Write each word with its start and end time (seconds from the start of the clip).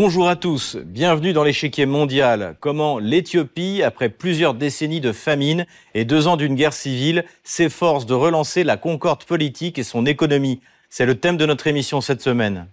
Bonjour 0.00 0.28
à 0.28 0.36
tous, 0.36 0.76
bienvenue 0.76 1.32
dans 1.32 1.42
l'échiquier 1.42 1.84
mondial. 1.84 2.54
Comment 2.60 3.00
l'Éthiopie, 3.00 3.82
après 3.82 4.08
plusieurs 4.08 4.54
décennies 4.54 5.00
de 5.00 5.10
famine 5.10 5.66
et 5.92 6.04
deux 6.04 6.28
ans 6.28 6.36
d'une 6.36 6.54
guerre 6.54 6.72
civile, 6.72 7.24
s'efforce 7.42 8.06
de 8.06 8.14
relancer 8.14 8.62
la 8.62 8.76
concorde 8.76 9.24
politique 9.24 9.76
et 9.76 9.82
son 9.82 10.06
économie? 10.06 10.60
C'est 10.88 11.04
le 11.04 11.16
thème 11.16 11.36
de 11.36 11.46
notre 11.46 11.66
émission 11.66 12.00
cette 12.00 12.22
semaine. 12.22 12.68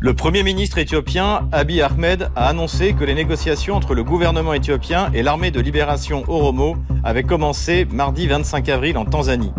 Le 0.00 0.14
Premier 0.14 0.42
ministre 0.42 0.78
éthiopien 0.78 1.50
Abiy 1.52 1.82
Ahmed 1.82 2.30
a 2.34 2.48
annoncé 2.48 2.94
que 2.94 3.04
les 3.04 3.14
négociations 3.14 3.74
entre 3.74 3.94
le 3.94 4.02
gouvernement 4.02 4.54
éthiopien 4.54 5.10
et 5.12 5.22
l'armée 5.22 5.50
de 5.50 5.60
libération 5.60 6.24
Oromo 6.28 6.78
avaient 7.04 7.24
commencé 7.24 7.84
mardi 7.84 8.26
25 8.26 8.70
avril 8.70 8.96
en 8.96 9.04
Tanzanie. 9.04 9.52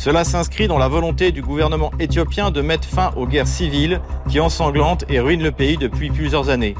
Cela 0.00 0.24
s'inscrit 0.24 0.66
dans 0.66 0.78
la 0.78 0.88
volonté 0.88 1.30
du 1.30 1.42
gouvernement 1.42 1.90
éthiopien 2.00 2.50
de 2.50 2.62
mettre 2.62 2.88
fin 2.88 3.10
aux 3.16 3.26
guerres 3.26 3.46
civiles 3.46 4.00
qui 4.30 4.40
ensanglantent 4.40 5.04
et 5.10 5.20
ruinent 5.20 5.42
le 5.42 5.52
pays 5.52 5.76
depuis 5.76 6.08
plusieurs 6.08 6.48
années. 6.48 6.74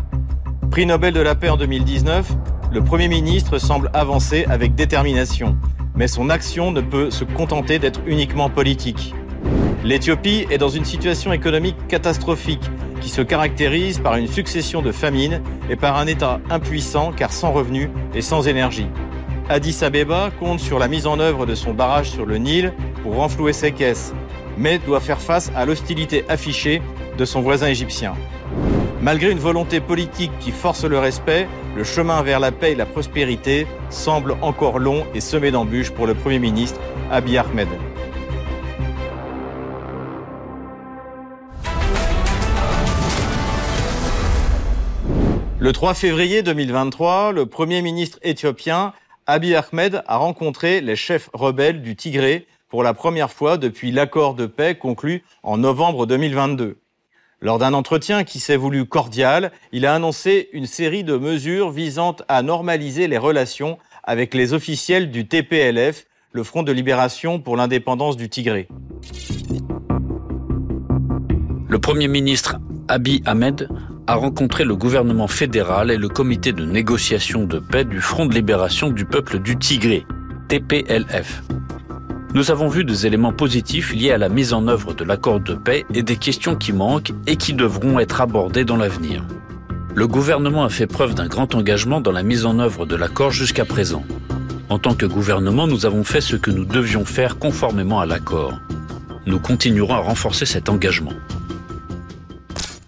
Prix 0.71 0.87
Nobel 0.87 1.13
de 1.13 1.21
la 1.21 1.35
paix 1.35 1.51
en 1.51 1.59
2019, 1.59 2.33
le 2.73 2.83
Premier 2.83 3.09
ministre 3.09 3.59
semble 3.59 3.91
avancer 3.93 4.47
avec 4.49 4.75
détermination, 4.75 5.59
mais 5.95 6.09
son 6.09 6.31
action 6.31 6.73
ne 6.73 6.81
peut 6.81 7.11
se 7.11 7.25
contenter 7.25 7.79
d'être 7.79 8.01
uniquement 8.07 8.49
politique. 8.49 9.15
L'Éthiopie 9.85 10.47
est 10.51 10.57
dans 10.57 10.71
une 10.71 10.87
situation 10.87 11.35
économique 11.35 11.77
catastrophique 11.89 12.71
qui 13.03 13.11
se 13.11 13.21
caractérise 13.21 13.99
par 13.99 14.17
une 14.17 14.29
succession 14.29 14.81
de 14.81 14.93
famines 14.93 15.43
et 15.69 15.77
par 15.77 15.99
un 15.99 16.07
État 16.07 16.41
impuissant 16.49 17.13
car 17.15 17.35
sans 17.35 17.53
revenus 17.53 17.91
et 18.15 18.23
sans 18.23 18.49
énergie. 18.49 18.89
Addis 19.51 19.83
Abeba 19.83 20.31
compte 20.39 20.61
sur 20.61 20.79
la 20.79 20.87
mise 20.87 21.09
en 21.09 21.19
œuvre 21.19 21.45
de 21.45 21.57
son 21.57 21.75
barrage 21.75 22.09
sur 22.09 22.25
le 22.25 22.37
Nil 22.37 22.73
pour 23.03 23.17
renflouer 23.17 23.53
ses 23.53 23.73
caisses, 23.73 24.15
mais 24.57 24.79
doit 24.79 25.01
faire 25.01 25.21
face 25.21 25.51
à 25.57 25.67
l'hostilité 25.67 26.25
affichée 26.29 26.81
de 27.19 27.25
son 27.25 27.41
voisin 27.41 27.67
égyptien. 27.67 28.15
Malgré 29.03 29.33
une 29.33 29.41
volonté 29.41 29.81
politique 29.81 30.31
qui 30.39 30.53
force 30.53 30.85
le 30.85 31.01
respect, 31.01 31.49
le 31.77 31.83
chemin 31.83 32.23
vers 32.23 32.39
la 32.39 32.53
paix 32.53 32.73
et 32.73 32.75
la 32.77 32.87
prospérité 32.87 33.67
semble 33.89 34.37
encore 34.41 34.79
long 34.79 35.05
et 35.17 35.21
semé 35.21 35.51
d'embûches 35.51 35.91
pour 35.91 36.07
le 36.07 36.15
Premier 36.15 36.39
ministre 36.39 36.79
Abiy 37.11 37.37
Ahmed. 37.37 37.67
Le 45.59 45.73
3 45.73 45.95
février 45.95 46.45
2023, 46.45 47.33
le 47.33 47.47
Premier 47.47 47.83
ministre 47.83 48.21
éthiopien 48.23 48.93
Abiy 49.31 49.55
Ahmed 49.55 50.03
a 50.09 50.17
rencontré 50.17 50.81
les 50.81 50.97
chefs 50.97 51.31
rebelles 51.33 51.83
du 51.83 51.95
Tigré 51.95 52.49
pour 52.69 52.83
la 52.83 52.95
première 52.95 53.31
fois 53.31 53.59
depuis 53.59 53.93
l'accord 53.93 54.35
de 54.35 54.47
paix 54.47 54.75
conclu 54.75 55.23
en 55.45 55.57
novembre 55.57 56.05
2022. 56.05 56.79
Lors 57.41 57.61
d'un 57.61 57.73
entretien 57.73 58.25
qui 58.25 58.41
s'est 58.41 58.57
voulu 58.57 58.87
cordial, 58.87 59.53
il 59.71 59.87
a 59.87 59.95
annoncé 59.95 60.49
une 60.53 60.67
série 60.67 61.05
de 61.05 61.17
mesures 61.17 61.71
visant 61.71 62.17
à 62.27 62.43
normaliser 62.43 63.07
les 63.07 63.19
relations 63.19 63.79
avec 64.03 64.35
les 64.35 64.53
officiels 64.53 65.13
du 65.13 65.29
TPLF, 65.29 66.07
le 66.33 66.43
Front 66.43 66.65
de 66.65 66.73
libération 66.73 67.39
pour 67.39 67.57
l'indépendance 67.57 68.17
du 68.17 68.29
Tigré. 68.29 68.67
Le 71.69 71.79
Premier 71.79 72.09
ministre 72.09 72.57
Abiy 72.89 73.23
Ahmed 73.27 73.69
a 74.11 74.17
rencontré 74.17 74.65
le 74.65 74.75
gouvernement 74.75 75.29
fédéral 75.29 75.93
et 75.93 75.97
le 75.97 76.09
comité 76.09 76.53
de 76.53 76.65
négociation 76.65 77.45
de 77.45 77.61
paix 77.61 77.85
du 77.85 78.01
Front 78.01 78.27
de 78.27 78.35
libération 78.35 78.91
du 78.91 79.05
peuple 79.05 79.39
du 79.39 79.57
Tigré, 79.57 80.05
TPLF. 80.49 81.45
Nous 82.35 82.51
avons 82.51 82.67
vu 82.67 82.83
des 82.83 83.07
éléments 83.07 83.33
positifs 83.33 83.95
liés 83.95 84.11
à 84.11 84.19
la 84.19 84.29
mise 84.29 84.53
en 84.53 84.67
œuvre 84.67 84.95
de 84.95 85.05
l'accord 85.05 85.39
de 85.39 85.55
paix 85.55 85.87
et 85.95 86.03
des 86.03 86.17
questions 86.17 86.57
qui 86.57 86.73
manquent 86.73 87.13
et 87.29 87.37
qui 87.37 87.53
devront 87.55 88.01
être 88.01 88.21
abordées 88.21 88.65
dans 88.65 88.75
l'avenir. 88.75 89.23
Le 89.95 90.09
gouvernement 90.09 90.65
a 90.65 90.71
fait 90.71 90.89
preuve 90.89 91.15
d'un 91.15 91.29
grand 91.29 91.55
engagement 91.55 92.01
dans 92.01 92.11
la 92.11 92.25
mise 92.25 92.47
en 92.47 92.59
œuvre 92.59 92.87
de 92.87 92.97
l'accord 92.97 93.31
jusqu'à 93.31 93.65
présent. 93.65 94.03
En 94.71 94.81
tant 94.81 94.95
que 94.95 95.07
gouvernement, 95.07 95.69
nous 95.69 95.87
avons 95.87 96.03
fait 96.03 96.21
ce 96.21 96.35
que 96.35 96.51
nous 96.51 96.65
devions 96.65 97.05
faire 97.05 97.39
conformément 97.39 98.01
à 98.01 98.07
l'accord. 98.07 98.59
Nous 99.27 99.39
continuerons 99.39 99.95
à 99.95 99.99
renforcer 99.99 100.47
cet 100.47 100.69
engagement. 100.69 101.13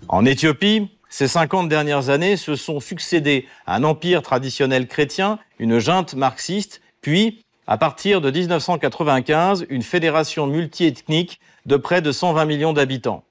En 0.09 0.25
Éthiopie, 0.25 0.91
ces 1.13 1.29
50 1.29 1.69
dernières 1.69 2.09
années 2.09 2.39
se 2.39 2.57
sont 2.57 2.81
succédés 2.81 3.47
un 3.67 3.85
empire 3.85 4.23
traditionnel 4.23 4.89
chrétien, 4.89 5.39
une 5.59 5.79
junte 5.79 6.15
marxiste, 6.15 6.81
puis, 7.03 7.45
à 7.67 7.77
partir 7.77 8.23
de 8.23 8.31
1995, 8.31 9.67
une 9.69 9.83
fédération 9.83 10.47
multiethnique 10.47 11.39
de 11.67 11.77
près 11.77 12.01
de 12.01 12.13
120 12.13 12.47
millions 12.47 12.73
d'habitants. 12.73 13.25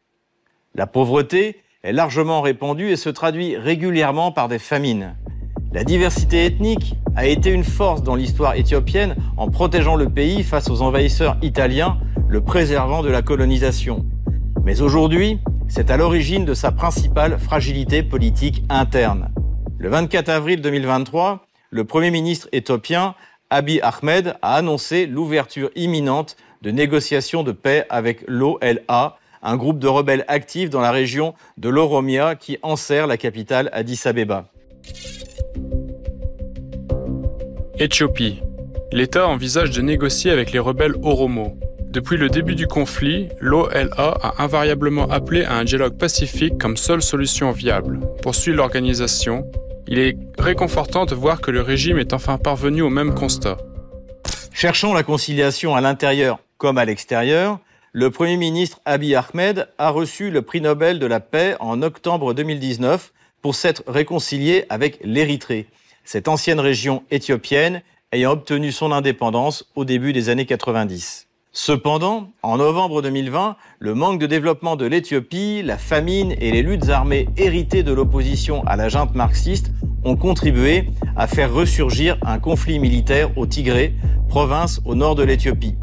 La 0.76 0.86
pauvreté 0.86 1.64
est 1.82 1.92
largement 1.92 2.42
répandue 2.42 2.92
et 2.92 2.98
se 2.98 3.10
traduit 3.10 3.58
régulièrement 3.58 4.32
par 4.32 4.48
des 4.48 4.60
famines. 4.60 5.16
La 5.74 5.84
diversité 5.84 6.46
ethnique 6.46 6.94
a 7.16 7.26
été 7.26 7.50
une 7.50 7.64
force 7.64 8.04
dans 8.04 8.14
l'histoire 8.14 8.54
éthiopienne 8.54 9.16
en 9.38 9.50
protégeant 9.50 9.96
le 9.96 10.08
pays 10.08 10.44
face 10.44 10.70
aux 10.70 10.84
envahisseurs 10.84 11.36
italiens, 11.42 11.98
le 12.30 12.42
préservant 12.42 13.02
de 13.02 13.10
la 13.10 13.24
colonisation. 13.24 14.06
Mais 14.66 14.82
aujourd'hui, 14.82 15.40
c'est 15.72 15.90
à 15.90 15.96
l'origine 15.96 16.44
de 16.44 16.54
sa 16.54 16.74
principale 16.74 17.40
fragilité 17.40 18.04
politique 18.04 18.62
interne. 18.68 19.30
Le 19.80 19.88
24 19.88 20.28
avril 20.28 20.62
2023, 20.62 21.46
le 21.70 21.86
Premier 21.86 22.12
ministre 22.12 22.50
éthiopien 22.52 23.16
Abiy 23.50 23.80
Ahmed 23.82 24.36
a 24.42 24.56
annoncé 24.56 25.06
l'ouverture 25.06 25.72
imminente 25.76 26.36
de 26.62 26.72
négociations 26.72 27.44
de 27.44 27.54
paix 27.54 27.86
avec 27.90 28.26
l'OLA, 28.28 29.18
un 29.42 29.56
groupe 29.56 29.80
de 29.80 29.88
rebelles 29.88 30.26
actifs 30.28 30.70
dans 30.70 30.82
la 30.82 30.92
région 30.92 31.36
de 31.58 31.70
l'Oromia 31.70 32.36
qui 32.36 32.58
enserre 32.64 33.08
la 33.08 33.16
capitale 33.16 33.70
Addis 33.72 34.02
Abeba. 34.04 34.48
Éthiopie. 37.80 38.42
L'État 38.92 39.26
envisage 39.26 39.72
de 39.72 39.82
négocier 39.82 40.32
avec 40.32 40.52
les 40.52 40.60
rebelles 40.60 40.96
Oromo. 41.02 41.58
Depuis 41.92 42.16
le 42.16 42.30
début 42.30 42.56
du 42.56 42.68
conflit, 42.68 43.28
l'OLA 43.42 43.90
a 44.00 44.42
invariablement 44.42 45.10
appelé 45.10 45.44
à 45.44 45.56
un 45.56 45.66
dialogue 45.66 45.98
pacifique 45.98 46.58
comme 46.58 46.78
seule 46.78 47.02
solution 47.02 47.52
viable. 47.52 48.00
Poursuit 48.22 48.54
l'organisation, 48.54 49.46
il 49.88 50.00
est 50.00 50.18
réconfortant 50.40 51.06
de 51.06 51.14
voir 51.16 51.42
que 51.42 51.52
le 51.52 51.62
régime 51.62 52.00
est 52.00 52.14
enfin 52.14 52.38
parvenu 52.38 52.82
au 52.82 52.90
même 52.90 53.14
constat. 53.14 53.58
Cherchant 54.54 54.94
la 54.94 55.04
conciliation 55.04 55.76
à 55.76 55.82
l'intérieur 55.82 56.40
comme 56.58 56.78
à 56.78 56.86
l'extérieur, 56.86 57.60
le 57.92 58.10
Premier 58.10 58.38
ministre 58.38 58.80
Abiy 58.86 59.16
Ahmed 59.16 59.68
a 59.78 59.90
reçu 59.90 60.32
le 60.32 60.42
prix 60.44 60.62
Nobel 60.62 60.98
de 60.98 61.08
la 61.08 61.20
paix 61.20 61.58
en 61.60 61.82
octobre 61.82 62.34
2019 62.34 63.12
pour 63.42 63.54
s'être 63.54 63.84
réconcilié 63.86 64.64
avec 64.70 65.00
l'Érythrée, 65.04 65.68
cette 66.06 66.30
ancienne 66.30 66.62
région 66.62 67.04
éthiopienne 67.12 67.82
ayant 68.14 68.32
obtenu 68.32 68.72
son 68.72 68.94
indépendance 68.94 69.66
au 69.76 69.84
début 69.84 70.14
des 70.14 70.30
années 70.30 70.46
90. 70.46 71.28
Cependant, 71.54 72.30
en 72.44 72.58
novembre 72.58 73.02
2020, 73.02 73.58
le 73.80 73.94
manque 73.94 74.22
de 74.22 74.26
développement 74.26 74.78
de 74.78 74.86
l'Éthiopie, 74.86 75.62
la 75.64 75.78
famine 75.78 76.34
et 76.40 76.50
les 76.50 76.62
luttes 76.62 76.88
armées 76.88 77.28
héritées 77.36 77.84
de 77.84 77.92
l'opposition 77.92 78.64
à 78.66 78.78
la 78.78 78.88
junte 78.88 79.16
marxiste 79.16 79.70
ont 80.06 80.16
contribué 80.16 80.88
à 81.18 81.28
faire 81.28 81.54
ressurgir 81.54 82.18
un 82.26 82.40
conflit 82.40 82.80
militaire 82.80 83.38
au 83.38 83.46
Tigré, 83.48 83.94
province 84.30 84.80
au 84.86 84.96
nord 84.96 85.16
de 85.16 85.24
l'Éthiopie. 85.24 85.76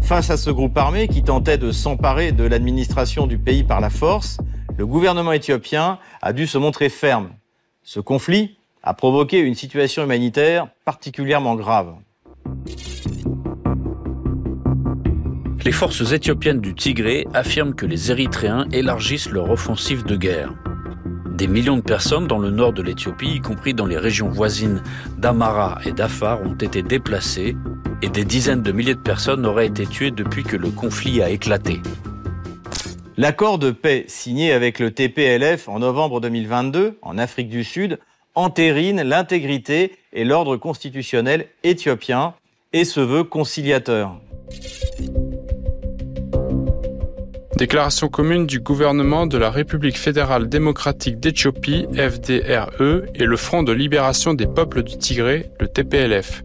Face 0.00 0.30
à 0.30 0.36
ce 0.36 0.50
groupe 0.50 0.76
armé 0.76 1.06
qui 1.06 1.22
tentait 1.22 1.58
de 1.58 1.70
s'emparer 1.70 2.32
de 2.32 2.42
l'administration 2.42 3.28
du 3.28 3.38
pays 3.38 3.62
par 3.62 3.80
la 3.80 3.90
force, 3.90 4.38
le 4.76 4.84
gouvernement 4.84 5.32
éthiopien 5.32 6.00
a 6.22 6.32
dû 6.32 6.48
se 6.48 6.58
montrer 6.58 6.88
ferme. 6.88 7.30
Ce 7.84 8.00
conflit 8.00 8.56
a 8.82 8.94
provoqué 8.94 9.38
une 9.38 9.54
situation 9.54 10.02
humanitaire 10.02 10.66
particulièrement 10.84 11.54
grave. 11.54 11.94
Les 15.68 15.72
forces 15.72 16.12
éthiopiennes 16.12 16.62
du 16.62 16.74
Tigré 16.74 17.26
affirment 17.34 17.74
que 17.74 17.84
les 17.84 18.10
Érythréens 18.10 18.66
élargissent 18.72 19.28
leur 19.28 19.50
offensive 19.50 20.02
de 20.02 20.16
guerre. 20.16 20.54
Des 21.34 21.46
millions 21.46 21.76
de 21.76 21.82
personnes 21.82 22.26
dans 22.26 22.38
le 22.38 22.48
nord 22.48 22.72
de 22.72 22.80
l'Éthiopie, 22.80 23.34
y 23.34 23.40
compris 23.42 23.74
dans 23.74 23.84
les 23.84 23.98
régions 23.98 24.30
voisines 24.30 24.82
d'Amara 25.18 25.78
et 25.84 25.92
d'Afar, 25.92 26.40
ont 26.40 26.54
été 26.54 26.80
déplacées 26.80 27.54
et 28.00 28.08
des 28.08 28.24
dizaines 28.24 28.62
de 28.62 28.72
milliers 28.72 28.94
de 28.94 29.00
personnes 29.00 29.44
auraient 29.44 29.66
été 29.66 29.84
tuées 29.84 30.10
depuis 30.10 30.42
que 30.42 30.56
le 30.56 30.70
conflit 30.70 31.20
a 31.20 31.28
éclaté. 31.28 31.82
L'accord 33.18 33.58
de 33.58 33.70
paix 33.70 34.06
signé 34.08 34.52
avec 34.52 34.78
le 34.78 34.90
TPLF 34.90 35.68
en 35.68 35.80
novembre 35.80 36.22
2022 36.22 36.98
en 37.02 37.18
Afrique 37.18 37.50
du 37.50 37.62
Sud 37.62 37.98
entérine 38.34 39.02
l'intégrité 39.02 39.96
et 40.14 40.24
l'ordre 40.24 40.56
constitutionnel 40.56 41.48
éthiopien 41.62 42.32
et 42.72 42.86
se 42.86 43.00
veut 43.00 43.24
conciliateur. 43.24 44.18
Déclaration 47.58 48.06
commune 48.06 48.46
du 48.46 48.60
gouvernement 48.60 49.26
de 49.26 49.36
la 49.36 49.50
République 49.50 49.98
fédérale 49.98 50.48
démocratique 50.48 51.18
d'Éthiopie, 51.18 51.88
FDRE, 51.92 53.02
et 53.16 53.24
le 53.24 53.36
Front 53.36 53.64
de 53.64 53.72
libération 53.72 54.32
des 54.32 54.46
peuples 54.46 54.84
du 54.84 54.96
Tigré, 54.96 55.50
le 55.58 55.66
TPLF. 55.66 56.44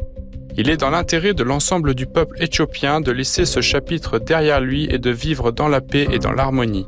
Il 0.57 0.71
est 0.71 0.77
dans 0.77 0.89
l'intérêt 0.89 1.35
de 1.35 1.43
l'ensemble 1.43 1.93
du 1.93 2.07
peuple 2.07 2.41
éthiopien 2.41 2.99
de 2.99 3.11
laisser 3.11 3.45
ce 3.45 3.61
chapitre 3.61 4.17
derrière 4.17 4.59
lui 4.59 4.87
et 4.89 4.97
de 4.97 5.11
vivre 5.11 5.51
dans 5.51 5.67
la 5.67 5.81
paix 5.81 6.07
et 6.11 6.17
dans 6.17 6.31
l'harmonie. 6.31 6.87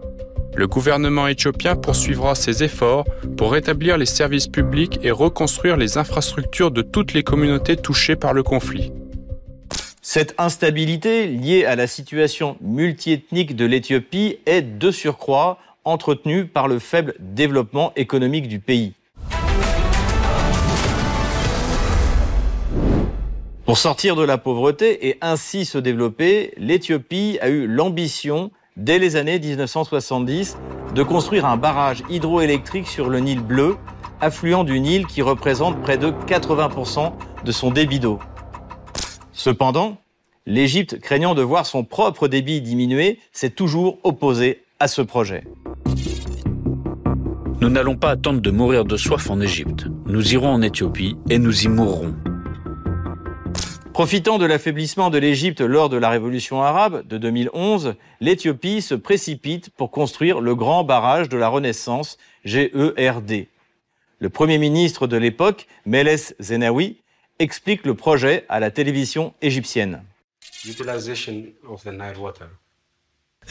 Le 0.55 0.65
gouvernement 0.65 1.27
éthiopien 1.27 1.75
poursuivra 1.75 2.33
ses 2.33 2.63
efforts 2.63 3.05
pour 3.37 3.51
rétablir 3.51 3.99
les 3.99 4.07
services 4.07 4.47
publics 4.47 4.99
et 5.03 5.11
reconstruire 5.11 5.77
les 5.77 5.99
infrastructures 5.99 6.71
de 6.71 6.81
toutes 6.81 7.13
les 7.13 7.21
communautés 7.21 7.77
touchées 7.77 8.15
par 8.15 8.33
le 8.33 8.41
conflit. 8.41 8.91
Cette 10.07 10.35
instabilité 10.37 11.25
liée 11.25 11.65
à 11.65 11.75
la 11.75 11.87
situation 11.87 12.57
multiethnique 12.61 13.55
de 13.55 13.65
l'Éthiopie 13.65 14.37
est 14.45 14.61
de 14.61 14.91
surcroît 14.91 15.57
entretenue 15.83 16.45
par 16.45 16.67
le 16.67 16.77
faible 16.77 17.15
développement 17.19 17.91
économique 17.95 18.47
du 18.47 18.59
pays. 18.59 18.93
Pour 23.65 23.79
sortir 23.79 24.15
de 24.15 24.23
la 24.23 24.37
pauvreté 24.37 25.07
et 25.07 25.17
ainsi 25.21 25.65
se 25.65 25.79
développer, 25.79 26.53
l'Éthiopie 26.57 27.39
a 27.41 27.49
eu 27.49 27.65
l'ambition 27.65 28.51
dès 28.77 28.99
les 28.99 29.15
années 29.15 29.39
1970, 29.39 30.55
de 30.93 31.01
construire 31.01 31.47
un 31.47 31.57
barrage 31.57 32.03
hydroélectrique 32.11 32.87
sur 32.87 33.09
le 33.09 33.21
Nil 33.21 33.41
bleu, 33.41 33.75
affluent 34.21 34.65
du 34.65 34.79
Nil 34.79 35.07
qui 35.07 35.23
représente 35.23 35.81
près 35.81 35.97
de 35.97 36.11
80% 36.11 37.11
de 37.43 37.51
son 37.51 37.71
débit 37.71 37.99
d'eau. 37.99 38.19
Cependant, 39.37 39.97
l'Égypte, 40.45 40.97
craignant 41.01 41.35
de 41.35 41.41
voir 41.41 41.65
son 41.65 41.83
propre 41.83 42.29
débit 42.29 42.61
diminuer, 42.61 43.19
s'est 43.33 43.49
toujours 43.49 43.99
opposée 44.03 44.63
à 44.79 44.87
ce 44.87 45.01
projet. 45.01 45.43
Nous 47.59 47.69
n'allons 47.69 47.97
pas 47.97 48.11
attendre 48.11 48.39
de 48.39 48.49
mourir 48.49 48.85
de 48.85 48.95
soif 48.95 49.29
en 49.29 49.41
Égypte. 49.41 49.87
Nous 50.05 50.33
irons 50.33 50.47
en 50.47 50.61
Éthiopie 50.61 51.17
et 51.29 51.37
nous 51.37 51.65
y 51.65 51.67
mourrons. 51.67 52.15
Profitant 53.91 54.37
de 54.37 54.45
l'affaiblissement 54.45 55.09
de 55.09 55.17
l'Égypte 55.17 55.59
lors 55.59 55.89
de 55.89 55.97
la 55.97 56.09
révolution 56.09 56.61
arabe 56.61 57.05
de 57.05 57.17
2011, 57.17 57.95
l'Éthiopie 58.21 58.81
se 58.81 58.95
précipite 58.95 59.69
pour 59.69 59.91
construire 59.91 60.39
le 60.39 60.55
grand 60.55 60.85
barrage 60.85 61.27
de 61.27 61.37
la 61.37 61.49
Renaissance, 61.49 62.17
GERD. 62.45 63.47
Le 64.19 64.29
premier 64.29 64.59
ministre 64.59 65.07
de 65.07 65.17
l'époque, 65.17 65.67
Meles 65.85 66.33
Zenawi, 66.41 66.97
explique 67.39 67.85
le 67.85 67.93
projet 67.93 68.45
à 68.49 68.59
la 68.59 68.71
télévision 68.71 69.33
égyptienne. 69.41 70.03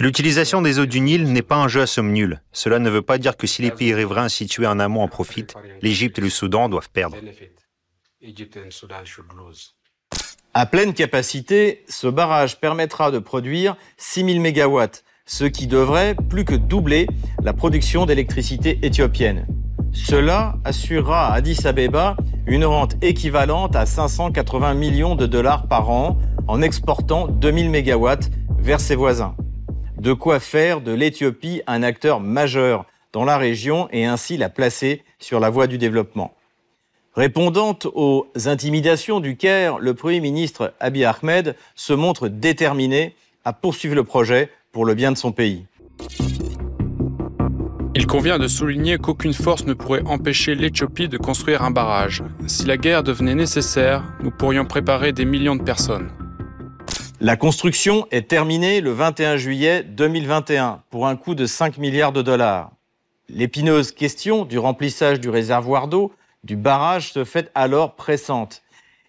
L'utilisation 0.01 0.63
des 0.63 0.79
eaux 0.81 0.87
du 0.87 1.01
Nil 1.01 1.33
n'est 1.33 1.43
pas 1.43 1.57
un 1.57 1.69
jeu 1.69 1.83
à 1.83 1.87
somme 1.87 2.13
nulle. 2.13 2.41
Cela 2.53 2.79
ne 2.81 2.91
veut 2.91 3.03
pas 3.03 3.19
dire 3.19 3.37
que 3.37 3.47
si 3.47 3.63
les 3.63 3.71
pays 3.71 3.95
riverains 3.95 4.29
situés 4.29 4.67
en 4.67 4.81
amont 4.81 5.03
en 5.03 5.09
profitent, 5.09 5.55
l'Égypte 5.83 6.19
et 6.19 6.23
le 6.23 6.31
Soudan 6.31 6.69
doivent 6.69 6.91
perdre. 6.91 7.17
À 10.55 10.67
pleine 10.67 10.95
capacité, 10.95 11.85
ce 11.89 12.07
barrage 12.07 12.61
permettra 12.61 13.11
de 13.11 13.19
produire 13.19 13.77
6000 13.99 14.41
MW, 14.41 14.85
ce 15.27 15.45
qui 15.45 15.67
devrait 15.67 16.17
plus 16.29 16.45
que 16.45 16.55
doubler 16.55 17.07
la 17.43 17.53
production 17.53 18.07
d'électricité 18.07 18.79
éthiopienne. 18.83 19.47
Cela 19.95 20.57
assurera 20.65 21.29
à 21.29 21.35
Addis 21.35 21.67
Abeba 21.67 22.17
une 22.47 22.65
rente 22.65 22.97
équivalente 23.01 23.77
à 23.77 23.87
580 23.87 24.75
millions 24.75 25.15
de 25.15 25.25
dollars 25.25 25.69
par 25.69 25.89
an 25.89 26.19
en 26.49 26.61
exportant 26.61 27.29
2000 27.29 27.71
MW 27.71 28.09
vers 28.59 28.81
ses 28.81 28.97
voisins. 28.97 29.35
De 29.99 30.13
quoi 30.13 30.41
faire 30.41 30.81
de 30.81 30.93
l'Éthiopie 30.93 31.63
un 31.67 31.83
acteur 31.83 32.21
majeur 32.21 32.85
dans 33.13 33.25
la 33.25 33.39
région 33.39 33.89
et 33.93 34.05
ainsi 34.05 34.37
la 34.37 34.49
placer 34.49 35.03
sur 35.21 35.39
la 35.39 35.49
voie 35.49 35.69
du 35.69 35.79
développement. 35.79 36.35
Répondant 37.15 37.79
aux 37.95 38.27
intimidations 38.47 39.21
du 39.21 39.37
Caire, 39.37 39.79
le 39.79 39.95
Premier 39.95 40.19
ministre 40.19 40.75
Abiy 40.81 41.05
Ahmed 41.05 41.55
se 41.77 41.93
montre 41.93 42.27
déterminé 42.27 43.15
à 43.45 43.53
poursuivre 43.53 43.95
le 43.95 44.03
projet 44.03 44.51
pour 44.73 44.85
le 44.85 44.95
bien 44.95 45.13
de 45.13 45.17
son 45.17 45.31
pays. 45.31 45.65
Il 47.97 48.09
convient 48.09 48.41
de 48.41 48.49
souligner 48.49 48.99
qu'aucune 48.99 49.35
force 49.35 49.67
ne 49.67 49.73
pourrait 49.73 50.03
empêcher 50.05 50.57
l'Éthiopie 50.57 51.09
de 51.09 51.17
construire 51.17 51.63
un 51.63 51.71
barrage. 51.71 52.25
Si 52.49 52.65
la 52.65 52.77
guerre 52.77 53.05
devenait 53.05 53.37
nécessaire, 53.37 54.03
nous 54.21 54.33
pourrions 54.33 54.65
préparer 54.65 55.13
des 55.13 55.25
millions 55.25 55.55
de 55.55 55.63
personnes. 55.63 56.11
La 57.21 57.37
construction 57.37 58.09
est 58.11 58.29
terminée 58.29 58.81
le 58.81 58.91
21 58.91 59.37
juillet 59.37 59.85
2021 59.85 60.83
pour 60.91 61.07
un 61.07 61.15
coût 61.15 61.37
de 61.37 61.47
5 61.47 61.79
milliards 61.79 62.13
de 62.13 62.21
dollars. 62.21 62.73
L'épineuse 63.29 63.93
question 63.93 64.45
du 64.45 64.59
remplissage 64.59 65.21
du 65.21 65.29
réservoir 65.29 65.87
d'eau 65.87 66.13
du 66.43 66.57
barrage 66.57 67.13
se 67.13 67.25
fait 67.25 67.51
alors 67.55 67.95
pressante. 67.95 68.63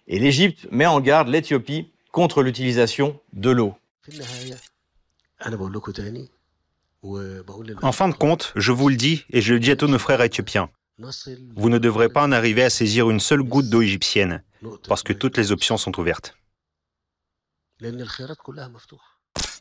Et 0.06 0.20
l'Égypte 0.20 0.68
met 0.70 0.86
en 0.86 1.00
garde 1.00 1.26
l'Éthiopie 1.26 1.90
contre 2.12 2.42
l'utilisation 2.42 3.18
de 3.32 3.50
l'eau. 3.50 3.74
En 7.82 7.92
fin 7.92 8.08
de 8.08 8.14
compte, 8.14 8.52
je 8.56 8.72
vous 8.72 8.88
le 8.88 8.96
dis 8.96 9.24
et 9.30 9.40
je 9.40 9.54
le 9.54 9.60
dis 9.60 9.70
à 9.70 9.76
tous 9.76 9.86
nos 9.86 9.98
frères 9.98 10.20
éthiopiens, 10.22 10.70
vous 11.56 11.68
ne 11.68 11.78
devrez 11.78 12.08
pas 12.08 12.22
en 12.22 12.32
arriver 12.32 12.62
à 12.62 12.70
saisir 12.70 13.10
une 13.10 13.20
seule 13.20 13.42
goutte 13.42 13.68
d'eau 13.68 13.82
égyptienne, 13.82 14.42
parce 14.88 15.02
que 15.02 15.12
toutes 15.12 15.36
les 15.36 15.52
options 15.52 15.76
sont 15.76 15.98
ouvertes. 16.00 16.36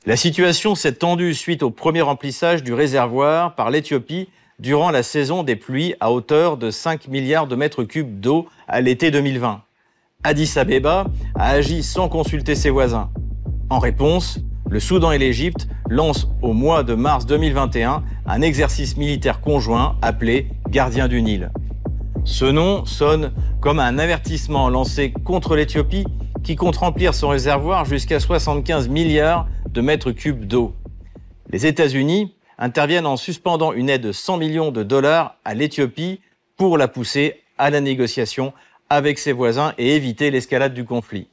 La 0.06 0.16
situation 0.16 0.76
s'est 0.76 0.94
tendue 0.94 1.34
suite 1.34 1.64
au 1.64 1.72
premier 1.72 2.02
remplissage 2.02 2.64
du 2.64 2.74
réservoir 2.74 3.56
par 3.56 3.70
l'Éthiopie 3.70 4.30
durant 4.60 4.92
la 4.92 5.04
saison 5.04 5.44
des 5.44 5.58
pluies 5.58 5.96
à 6.00 6.12
hauteur 6.12 6.58
de 6.58 6.72
5 6.72 7.08
milliards 7.10 7.48
de 7.48 7.56
mètres 7.56 7.84
cubes 7.84 8.22
d'eau 8.22 8.48
à 8.68 8.80
l'été 8.80 9.12
2020. 9.12 9.62
Addis 10.24 10.58
Abeba 10.58 11.08
a 11.36 11.50
agi 11.50 11.84
sans 11.84 12.08
consulter 12.08 12.56
ses 12.56 12.70
voisins. 12.70 13.12
En 13.70 13.80
réponse, 13.80 14.40
le 14.70 14.80
Soudan 14.80 15.12
et 15.12 15.18
l'Égypte 15.18 15.68
lancent 15.90 16.28
au 16.42 16.54
mois 16.54 16.84
de 16.84 16.96
mars 16.96 17.26
2021 17.26 18.04
un 18.26 18.42
exercice 18.42 18.98
militaire 18.98 19.42
conjoint 19.42 19.98
appelé 20.02 20.48
Gardien 20.70 21.08
du 21.08 21.22
Nil. 21.22 21.52
Ce 22.24 22.46
nom 22.46 22.86
sonne 22.86 23.32
comme 23.62 23.80
un 23.80 24.00
avertissement 24.00 24.70
lancé 24.70 25.12
contre 25.12 25.56
l'Éthiopie 25.56 26.06
qui 26.44 26.56
compte 26.56 26.78
remplir 26.78 27.14
son 27.14 27.30
réservoir 27.30 27.86
jusqu'à 27.86 28.20
75 28.20 28.90
milliards 28.90 29.48
de 29.70 29.82
mètres 29.82 30.12
cubes 30.12 30.46
d'eau. 30.46 30.74
Les 31.52 31.68
États-Unis 31.68 32.36
interviennent 32.58 33.06
en 33.06 33.18
suspendant 33.18 33.74
une 33.74 33.90
aide 33.90 34.02
de 34.02 34.12
100 34.12 34.38
millions 34.38 34.72
de 34.72 34.84
dollars 34.84 35.38
à 35.46 35.54
l'Éthiopie 35.54 36.22
pour 36.58 36.78
la 36.78 36.88
pousser 36.88 37.42
à 37.58 37.70
la 37.70 37.82
négociation 37.82 38.54
avec 38.90 39.20
ses 39.20 39.32
voisins 39.32 39.74
et 39.78 39.96
éviter 39.96 40.32
l'escalade 40.32 40.74
du 40.74 40.86
conflit. 40.86 41.28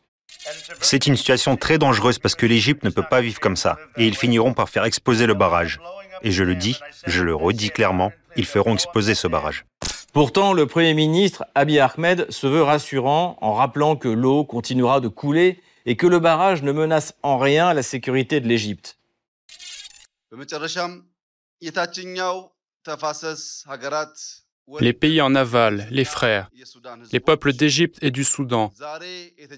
C'est 0.80 1.06
une 1.06 1.16
situation 1.16 1.56
très 1.56 1.78
dangereuse 1.78 2.18
parce 2.18 2.34
que 2.34 2.46
l'Égypte 2.46 2.84
ne 2.84 2.90
peut 2.90 3.04
pas 3.08 3.20
vivre 3.20 3.40
comme 3.40 3.56
ça. 3.56 3.78
Et 3.96 4.06
ils 4.06 4.16
finiront 4.16 4.54
par 4.54 4.68
faire 4.68 4.84
exploser 4.84 5.26
le 5.26 5.34
barrage. 5.34 5.80
Et 6.22 6.30
je 6.30 6.44
le 6.44 6.54
dis, 6.54 6.78
je 7.06 7.22
le 7.22 7.34
redis 7.34 7.70
clairement, 7.70 8.12
ils 8.36 8.46
feront 8.46 8.74
exploser 8.74 9.14
ce 9.14 9.26
barrage. 9.26 9.64
Pourtant, 10.12 10.52
le 10.52 10.66
Premier 10.66 10.94
ministre 10.94 11.44
Abiy 11.54 11.80
Ahmed 11.80 12.30
se 12.30 12.46
veut 12.46 12.62
rassurant 12.62 13.38
en 13.40 13.54
rappelant 13.54 13.96
que 13.96 14.08
l'eau 14.08 14.44
continuera 14.44 15.00
de 15.00 15.08
couler 15.08 15.60
et 15.86 15.96
que 15.96 16.06
le 16.06 16.20
barrage 16.20 16.62
ne 16.62 16.70
menace 16.70 17.14
en 17.22 17.38
rien 17.38 17.72
la 17.72 17.82
sécurité 17.82 18.40
de 18.40 18.46
l'Égypte. 18.46 18.98
Les 24.80 24.92
pays 24.92 25.20
en 25.20 25.34
aval, 25.34 25.86
les 25.90 26.04
frères, 26.04 26.48
les 27.12 27.20
peuples 27.20 27.52
d'Égypte 27.52 27.98
et 28.00 28.10
du 28.10 28.24
Soudan. 28.24 28.72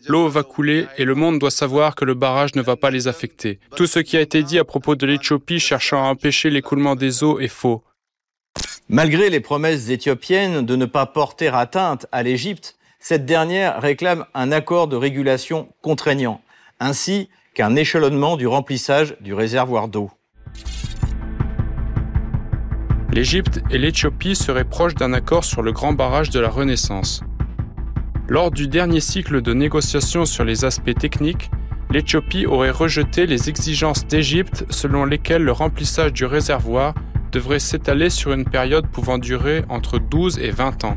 L'eau 0.08 0.28
va 0.28 0.42
couler 0.42 0.86
et 0.96 1.04
le 1.04 1.14
monde 1.14 1.38
doit 1.38 1.50
savoir 1.50 1.94
que 1.94 2.04
le 2.04 2.14
barrage 2.14 2.54
ne 2.54 2.62
va 2.62 2.76
pas 2.76 2.90
les 2.90 3.06
affecter. 3.06 3.60
Tout 3.76 3.86
ce 3.86 3.98
qui 3.98 4.16
a 4.16 4.20
été 4.20 4.42
dit 4.42 4.58
à 4.58 4.64
propos 4.64 4.96
de 4.96 5.06
l'Éthiopie 5.06 5.60
cherchant 5.60 6.02
à 6.02 6.08
empêcher 6.08 6.50
l'écoulement 6.50 6.96
des 6.96 7.22
eaux 7.22 7.38
est 7.38 7.48
faux. 7.48 7.84
Malgré 8.88 9.30
les 9.30 9.40
promesses 9.40 9.88
éthiopiennes 9.88 10.64
de 10.64 10.76
ne 10.76 10.86
pas 10.86 11.06
porter 11.06 11.48
atteinte 11.48 12.06
à 12.10 12.22
l'Égypte, 12.22 12.76
cette 12.98 13.26
dernière 13.26 13.80
réclame 13.80 14.24
un 14.34 14.52
accord 14.52 14.88
de 14.88 14.96
régulation 14.96 15.68
contraignant, 15.82 16.40
ainsi 16.80 17.28
qu'un 17.54 17.76
échelonnement 17.76 18.36
du 18.36 18.46
remplissage 18.46 19.16
du 19.20 19.34
réservoir 19.34 19.88
d'eau. 19.88 20.10
l'Égypte 23.14 23.62
et 23.70 23.78
l'Éthiopie 23.78 24.34
seraient 24.34 24.64
proches 24.64 24.96
d'un 24.96 25.12
accord 25.12 25.44
sur 25.44 25.62
le 25.62 25.70
grand 25.70 25.92
barrage 25.92 26.30
de 26.30 26.40
la 26.40 26.48
Renaissance. 26.48 27.22
Lors 28.28 28.50
du 28.50 28.66
dernier 28.66 28.98
cycle 28.98 29.40
de 29.40 29.54
négociations 29.54 30.24
sur 30.24 30.42
les 30.42 30.64
aspects 30.64 30.98
techniques, 30.98 31.48
l'Éthiopie 31.90 32.44
aurait 32.44 32.72
rejeté 32.72 33.26
les 33.26 33.48
exigences 33.48 34.04
d'Égypte 34.04 34.66
selon 34.68 35.04
lesquelles 35.04 35.44
le 35.44 35.52
remplissage 35.52 36.12
du 36.12 36.24
réservoir 36.24 36.92
devrait 37.30 37.60
s'étaler 37.60 38.10
sur 38.10 38.32
une 38.32 38.46
période 38.46 38.88
pouvant 38.88 39.18
durer 39.18 39.62
entre 39.68 40.00
12 40.00 40.40
et 40.40 40.50
20 40.50 40.82
ans. 40.82 40.96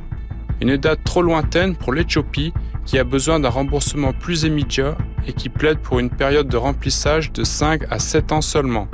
Une 0.59 0.75
date 0.75 1.03
trop 1.03 1.21
lointaine 1.21 1.75
pour 1.75 1.93
l'Éthiopie 1.93 2.51
qui 2.83 2.97
a 2.97 3.03
besoin 3.03 3.39
d'un 3.39 3.50
remboursement 3.50 4.13
plus 4.13 4.41
immédiat 4.41 4.97
et 5.27 5.33
qui 5.33 5.50
plaide 5.50 5.77
pour 5.81 6.00
une 6.00 6.09
période 6.09 6.47
de 6.47 6.57
remplissage 6.57 7.31
de 7.31 7.43
5 7.43 7.83
à 7.91 8.00
7 8.00 8.31
ans 8.31 8.41
seulement 8.41 8.88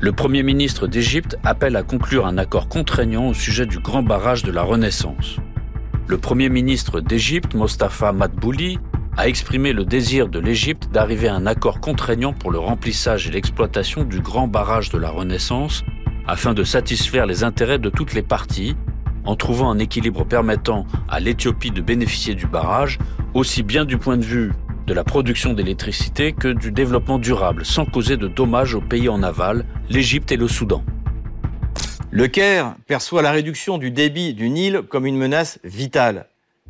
le 0.00 0.12
Premier 0.12 0.44
ministre 0.44 0.86
d'Égypte 0.86 1.36
appelle 1.42 1.74
à 1.74 1.82
conclure 1.82 2.24
un 2.26 2.38
accord 2.38 2.68
contraignant 2.68 3.26
au 3.28 3.34
sujet 3.34 3.66
du 3.66 3.80
grand 3.80 4.04
barrage 4.04 4.44
de 4.44 4.52
la 4.52 4.62
Renaissance. 4.62 5.38
Le 6.06 6.18
Premier 6.18 6.48
ministre 6.48 7.00
d'Égypte, 7.00 7.54
Mostafa 7.54 8.12
Madbouli, 8.12 8.78
a 9.16 9.26
exprimé 9.26 9.72
le 9.72 9.84
désir 9.84 10.28
de 10.28 10.38
l'Égypte 10.38 10.88
d'arriver 10.92 11.26
à 11.26 11.34
un 11.34 11.46
accord 11.46 11.80
contraignant 11.80 12.32
pour 12.32 12.52
le 12.52 12.60
remplissage 12.60 13.26
et 13.26 13.32
l'exploitation 13.32 14.04
du 14.04 14.20
grand 14.20 14.46
barrage 14.46 14.90
de 14.90 14.98
la 14.98 15.10
Renaissance, 15.10 15.82
afin 16.28 16.54
de 16.54 16.62
satisfaire 16.62 17.26
les 17.26 17.42
intérêts 17.42 17.80
de 17.80 17.90
toutes 17.90 18.14
les 18.14 18.22
parties, 18.22 18.76
en 19.24 19.34
trouvant 19.34 19.68
un 19.68 19.80
équilibre 19.80 20.24
permettant 20.24 20.86
à 21.08 21.18
l'Éthiopie 21.18 21.72
de 21.72 21.80
bénéficier 21.80 22.36
du 22.36 22.46
barrage, 22.46 22.98
aussi 23.34 23.64
bien 23.64 23.84
du 23.84 23.98
point 23.98 24.16
de 24.16 24.24
vue 24.24 24.52
de 24.88 24.94
la 24.94 25.04
production 25.04 25.52
d'électricité 25.52 26.32
que 26.32 26.48
du 26.48 26.72
développement 26.72 27.18
durable, 27.18 27.66
sans 27.66 27.84
causer 27.84 28.16
de 28.16 28.26
dommages 28.26 28.74
aux 28.74 28.80
pays 28.80 29.10
en 29.10 29.22
aval, 29.22 29.66
l'Égypte 29.90 30.32
et 30.32 30.38
le 30.38 30.48
Soudan. 30.48 30.82
Le 32.10 32.26
Caire 32.26 32.74
perçoit 32.86 33.20
la 33.20 33.30
réduction 33.30 33.76
du 33.76 33.90
débit 33.90 34.32
du 34.32 34.48
Nil 34.48 34.80
comme 34.88 35.04
une 35.04 35.18
menace 35.18 35.58
vitale. 35.62 36.28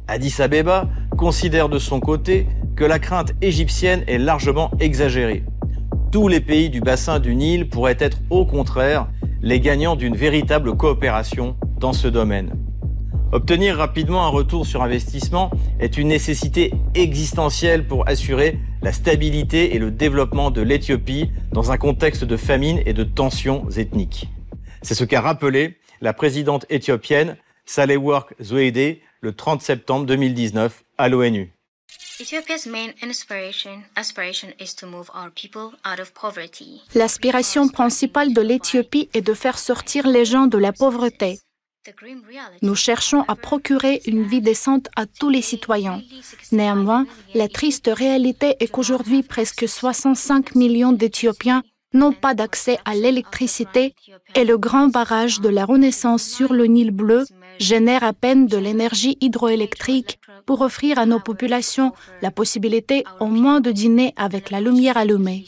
Addis 0.08 0.42
Abeba 0.42 0.88
considère 1.16 1.68
de 1.68 1.78
son 1.78 2.00
côté 2.00 2.48
que 2.74 2.84
la 2.84 2.98
crainte 2.98 3.34
égyptienne 3.40 4.02
est 4.08 4.18
largement 4.18 4.72
exagérée. 4.80 5.44
Tous 6.10 6.26
les 6.26 6.40
pays 6.40 6.70
du 6.70 6.80
bassin 6.80 7.20
du 7.20 7.36
Nil 7.36 7.68
pourraient 7.68 7.96
être 8.00 8.18
au 8.30 8.44
contraire 8.44 9.06
les 9.42 9.60
gagnants 9.60 9.94
d'une 9.94 10.16
véritable 10.16 10.76
coopération 10.76 11.56
dans 11.78 11.92
ce 11.92 12.08
domaine. 12.08 12.50
Obtenir 13.30 13.76
rapidement 13.76 14.24
un 14.24 14.30
retour 14.30 14.66
sur 14.66 14.82
investissement 14.82 15.50
est 15.80 15.98
une 15.98 16.08
nécessité 16.08 16.72
existentielle 16.94 17.86
pour 17.86 18.08
assurer 18.08 18.58
la 18.80 18.90
stabilité 18.90 19.74
et 19.74 19.78
le 19.78 19.90
développement 19.90 20.50
de 20.50 20.62
l'Éthiopie 20.62 21.30
dans 21.52 21.70
un 21.70 21.76
contexte 21.76 22.24
de 22.24 22.38
famine 22.38 22.80
et 22.86 22.94
de 22.94 23.04
tensions 23.04 23.68
ethniques. 23.76 24.28
C'est 24.80 24.94
ce 24.94 25.04
qu'a 25.04 25.20
rappelé 25.20 25.76
la 26.00 26.14
présidente 26.14 26.64
éthiopienne 26.70 27.36
Work 27.76 28.34
Zewde 28.40 28.96
le 29.20 29.32
30 29.34 29.60
septembre 29.60 30.06
2019 30.06 30.84
à 30.96 31.08
l'ONU. 31.10 31.52
L'aspiration 36.94 37.68
principale 37.68 38.32
de 38.32 38.40
l'Éthiopie 38.40 39.10
est 39.12 39.20
de 39.20 39.34
faire 39.34 39.58
sortir 39.58 40.06
les 40.06 40.24
gens 40.24 40.46
de 40.46 40.56
la 40.56 40.72
pauvreté. 40.72 41.38
Nous 42.62 42.74
cherchons 42.74 43.24
à 43.28 43.36
procurer 43.36 44.00
une 44.06 44.24
vie 44.26 44.40
décente 44.40 44.88
à 44.96 45.06
tous 45.06 45.30
les 45.30 45.42
citoyens. 45.42 46.02
Néanmoins, 46.52 47.06
la 47.34 47.48
triste 47.48 47.90
réalité 47.92 48.56
est 48.60 48.68
qu'aujourd'hui, 48.68 49.22
presque 49.22 49.68
65 49.68 50.54
millions 50.54 50.92
d'Éthiopiens 50.92 51.62
n'ont 51.94 52.12
pas 52.12 52.34
d'accès 52.34 52.78
à 52.84 52.94
l'électricité 52.94 53.94
et 54.34 54.44
le 54.44 54.58
grand 54.58 54.88
barrage 54.88 55.40
de 55.40 55.48
la 55.48 55.64
Renaissance 55.64 56.22
sur 56.22 56.52
le 56.52 56.64
Nil 56.64 56.90
bleu 56.90 57.24
génère 57.58 58.04
à 58.04 58.12
peine 58.12 58.46
de 58.46 58.56
l'énergie 58.56 59.16
hydroélectrique 59.20 60.20
pour 60.46 60.60
offrir 60.60 60.98
à 60.98 61.06
nos 61.06 61.20
populations 61.20 61.92
la 62.22 62.30
possibilité 62.30 63.04
au 63.20 63.26
moins 63.26 63.60
de 63.60 63.72
dîner 63.72 64.12
avec 64.16 64.50
la 64.50 64.60
lumière 64.60 64.96
allumée. 64.96 65.44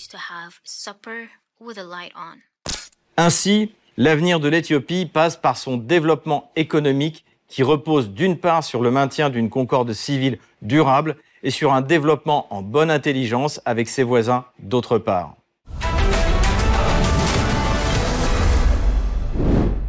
Ainsi, 3.16 3.70
l'avenir 3.96 4.40
de 4.40 4.48
l'Éthiopie 4.48 5.06
passe 5.06 5.36
par 5.36 5.56
son 5.56 5.76
développement 5.76 6.50
économique 6.56 7.24
qui 7.48 7.62
repose 7.62 8.10
d'une 8.10 8.38
part 8.38 8.62
sur 8.64 8.80
le 8.80 8.90
maintien 8.90 9.28
d'une 9.28 9.50
concorde 9.50 9.92
civile 9.92 10.38
durable 10.62 11.16
et 11.42 11.50
sur 11.50 11.72
un 11.72 11.80
développement 11.80 12.46
en 12.54 12.62
bonne 12.62 12.90
intelligence 12.90 13.60
avec 13.64 13.88
ses 13.88 14.02
voisins 14.02 14.44
d'autre 14.60 14.98
part. 14.98 15.34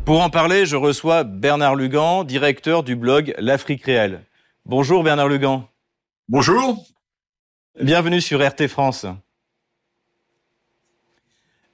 Pour 0.06 0.22
en 0.22 0.30
parler, 0.30 0.66
je 0.66 0.76
reçois 0.76 1.24
Bernard 1.24 1.76
Lugan, 1.76 2.24
directeur 2.24 2.84
du 2.84 2.96
blog 2.96 3.36
L'Afrique 3.38 3.86
réelle. 3.86 4.24
Bonjour 4.66 5.04
Bernard 5.04 5.30
Lugan. 5.30 5.70
Bonjour. 6.28 6.84
Bienvenue 7.80 8.20
sur 8.20 8.46
RT 8.46 8.68
France. 8.68 9.06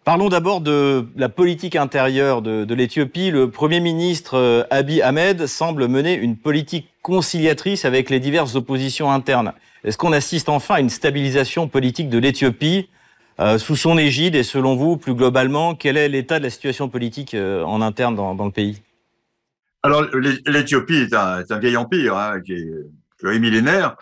Parlons 0.07 0.29
d'abord 0.29 0.61
de 0.61 1.05
la 1.17 1.27
politique 1.27 1.75
intérieure 1.75 2.41
de, 2.41 2.73
l'Éthiopie. 2.73 3.29
Le 3.29 3.51
Premier 3.51 3.81
ministre 3.81 4.35
euh, 4.35 4.63
Abiy 4.69 5.01
Ahmed 5.01 5.47
semble 5.47 5.89
mener 5.89 6.13
une 6.13 6.37
politique 6.37 6.87
conciliatrice 7.01 7.83
avec 7.83 8.09
les 8.09 8.21
diverses 8.21 8.55
oppositions 8.55 9.11
internes. 9.11 9.51
Est-ce 9.83 9.97
qu'on 9.97 10.13
assiste 10.13 10.47
enfin 10.47 10.75
à 10.75 10.79
une 10.79 10.89
stabilisation 10.89 11.67
politique 11.67 12.07
de 12.07 12.19
l'Éthiopie 12.19 12.87
euh, 13.41 13.57
sous 13.57 13.75
son 13.75 13.97
égide 13.97 14.35
et 14.35 14.43
selon 14.43 14.77
vous, 14.77 14.95
plus 14.95 15.13
globalement, 15.13 15.75
quel 15.75 15.97
est 15.97 16.07
l'état 16.07 16.39
de 16.39 16.45
la 16.45 16.51
situation 16.51 16.87
politique 16.87 17.33
euh, 17.33 17.65
en 17.65 17.81
interne 17.81 18.15
dans, 18.15 18.45
le 18.45 18.51
pays? 18.51 18.81
Alors, 19.83 20.05
l'Éthiopie 20.45 20.99
est 20.99 21.13
un, 21.13 21.59
vieil 21.59 21.75
empire 21.75 22.15
hein, 22.15 22.39
qui 22.39 22.53
est 22.53 23.39
millénaire 23.39 23.97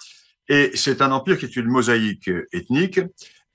et 0.50 0.70
c'est 0.76 1.02
un 1.02 1.12
empire 1.12 1.40
qui 1.40 1.46
est 1.46 1.56
une 1.56 1.66
mosaïque 1.66 2.30
ethnique. 2.54 3.00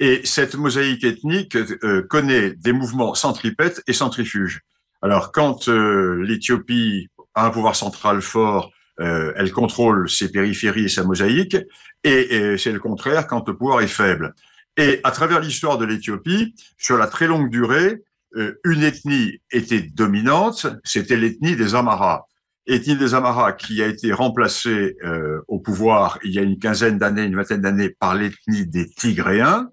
Et 0.00 0.22
cette 0.24 0.56
mosaïque 0.56 1.04
ethnique 1.04 1.56
euh, 1.56 2.02
connaît 2.08 2.52
des 2.56 2.72
mouvements 2.72 3.14
centripètes 3.14 3.82
et 3.86 3.92
centrifuges. 3.92 4.60
Alors, 5.02 5.30
quand 5.30 5.68
l'Éthiopie 5.68 7.08
a 7.34 7.46
un 7.46 7.50
pouvoir 7.50 7.74
central 7.74 8.20
fort, 8.20 8.70
elle 8.98 9.50
contrôle 9.50 10.10
ses 10.10 10.30
périphéries 10.30 10.84
et 10.84 10.88
sa 10.88 11.04
mosaïque, 11.04 11.56
et 12.04 12.56
c'est 12.58 12.70
le 12.70 12.80
contraire 12.80 13.26
quand 13.26 13.48
le 13.48 13.56
pouvoir 13.56 13.80
est 13.80 13.86
faible. 13.86 14.34
Et 14.76 15.00
à 15.04 15.10
travers 15.10 15.40
l'histoire 15.40 15.78
de 15.78 15.86
l'Éthiopie, 15.86 16.54
sur 16.76 16.98
la 16.98 17.06
très 17.06 17.26
longue 17.26 17.50
durée, 17.50 18.02
euh, 18.36 18.60
une 18.64 18.82
ethnie 18.82 19.40
était 19.50 19.82
dominante, 19.82 20.66
c'était 20.84 21.16
l'ethnie 21.16 21.56
des 21.56 21.74
Amaras. 21.74 22.24
Ethnie 22.66 22.96
des 22.96 23.14
Amaras 23.14 23.52
qui 23.52 23.82
a 23.82 23.86
été 23.86 24.12
remplacée 24.12 24.96
euh, 25.04 25.40
au 25.48 25.58
pouvoir 25.58 26.18
il 26.22 26.32
y 26.32 26.38
a 26.38 26.42
une 26.42 26.58
quinzaine 26.58 26.98
d'années, 26.98 27.24
une 27.24 27.34
vingtaine 27.34 27.62
d'années 27.62 27.90
par 27.90 28.14
l'ethnie 28.14 28.66
des 28.66 28.88
Tigréens. 28.88 29.68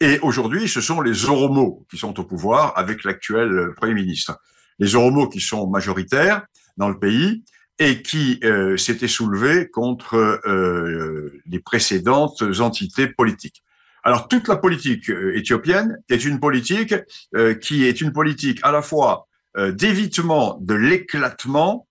Et 0.00 0.18
aujourd'hui, 0.20 0.68
ce 0.68 0.80
sont 0.80 1.00
les 1.00 1.26
Oromos 1.26 1.86
qui 1.90 1.98
sont 1.98 2.18
au 2.18 2.24
pouvoir 2.24 2.72
avec 2.76 3.04
l'actuel 3.04 3.52
euh, 3.52 3.74
Premier 3.76 3.94
ministre. 3.94 4.38
Les 4.78 4.94
Oromos 4.94 5.28
qui 5.28 5.40
sont 5.40 5.68
majoritaires 5.68 6.42
dans 6.76 6.88
le 6.88 6.98
pays 6.98 7.44
et 7.78 8.02
qui 8.02 8.40
s'étaient 8.76 9.08
soulevés 9.08 9.70
contre 9.70 10.38
les 11.46 11.60
précédentes 11.60 12.42
entités 12.60 13.08
politiques. 13.08 13.62
Alors 14.02 14.28
toute 14.28 14.48
la 14.48 14.56
politique 14.56 15.10
euh, 15.10 15.36
éthiopienne 15.36 15.98
est 16.08 16.24
une 16.24 16.40
politique 16.40 16.94
euh, 17.36 17.54
qui 17.54 17.84
est 17.84 18.00
une 18.00 18.12
politique 18.12 18.60
à 18.62 18.72
la 18.72 18.82
fois 18.82 19.26
euh, 19.56 19.72
d'évitement 19.72 20.58
de 20.60 20.74
l'éclatement, 20.74 21.86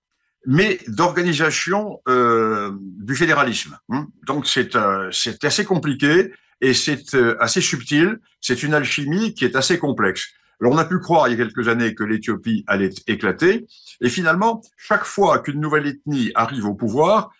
mais 0.46 0.80
d'organisation 0.88 2.00
du 2.08 3.16
fédéralisme. 3.16 3.78
Hein. 3.90 4.08
Donc 4.26 4.48
c'est 4.48 5.44
assez 5.44 5.66
compliqué 5.66 6.32
et 6.62 6.74
c'est 6.74 7.16
assez 7.40 7.62
subtil. 7.62 8.20
C'est 8.42 8.64
une 8.64 8.74
alchimie 8.74 9.34
qui 9.34 9.46
est 9.46 9.56
assez 9.56 9.78
complexe. 9.80 10.28
Alors 10.62 10.74
on 10.74 10.78
a 10.78 10.86
pu 10.86 11.00
croire 11.00 11.28
il 11.28 11.32
y 11.38 11.42
a 11.42 11.46
quelques 11.46 11.70
années 11.70 11.96
que 11.96 12.04
l'Éthiopie 12.04 12.66
allait 12.68 12.90
éclater, 13.08 13.66
et 14.02 14.10
finalement 14.10 14.62
chaque 14.78 15.06
fois 15.06 15.40
qu'une 15.40 15.62
nouvelle 15.62 15.88
ethnie 15.88 16.32
arrive 16.36 16.66
au 16.66 16.76
pouvoir, 16.76 17.32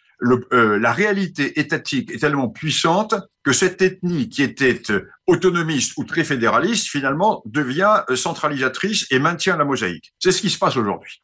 euh, 0.52 0.78
la 0.80 0.92
réalité 0.92 1.60
étatique 1.60 2.12
est 2.12 2.18
tellement 2.18 2.50
puissante 2.50 3.16
que 3.44 3.54
cette 3.54 3.82
ethnie 3.82 4.28
qui 4.28 4.44
était 4.44 4.82
euh, 4.92 5.08
autonomiste 5.28 5.94
ou 5.98 6.04
très 6.04 6.26
fédéraliste, 6.26 6.90
finalement, 6.90 7.42
devient 7.46 8.04
euh, 8.10 8.16
centralisatrice 8.18 9.08
et 9.12 9.20
maintient 9.20 9.56
la 9.56 9.64
mosaïque. 9.64 10.14
C'est 10.20 10.34
ce 10.34 10.42
qui 10.42 10.50
se 10.50 10.60
passe 10.60 10.76
aujourd'hui. 10.76 11.22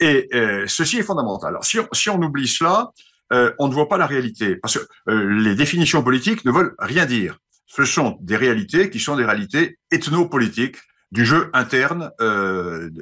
Et 0.00 0.28
ceci 0.66 0.98
est 0.98 1.04
fondamental. 1.04 1.50
Alors, 1.50 1.64
si 1.64 2.10
on 2.10 2.20
oublie 2.20 2.48
cela, 2.48 2.90
on 3.30 3.68
ne 3.68 3.72
voit 3.72 3.88
pas 3.88 3.98
la 3.98 4.06
réalité, 4.06 4.56
parce 4.56 4.78
que 4.78 5.12
les 5.40 5.54
définitions 5.54 6.02
politiques 6.02 6.44
ne 6.44 6.52
veulent 6.52 6.74
rien 6.78 7.06
dire. 7.06 7.38
Ce 7.66 7.84
sont 7.84 8.18
des 8.20 8.36
réalités 8.36 8.90
qui 8.90 9.00
sont 9.00 9.16
des 9.16 9.24
réalités 9.24 9.78
ethnopolitiques 9.90 10.76
du 11.10 11.24
jeu 11.24 11.50
interne 11.52 12.10
de, 12.20 12.92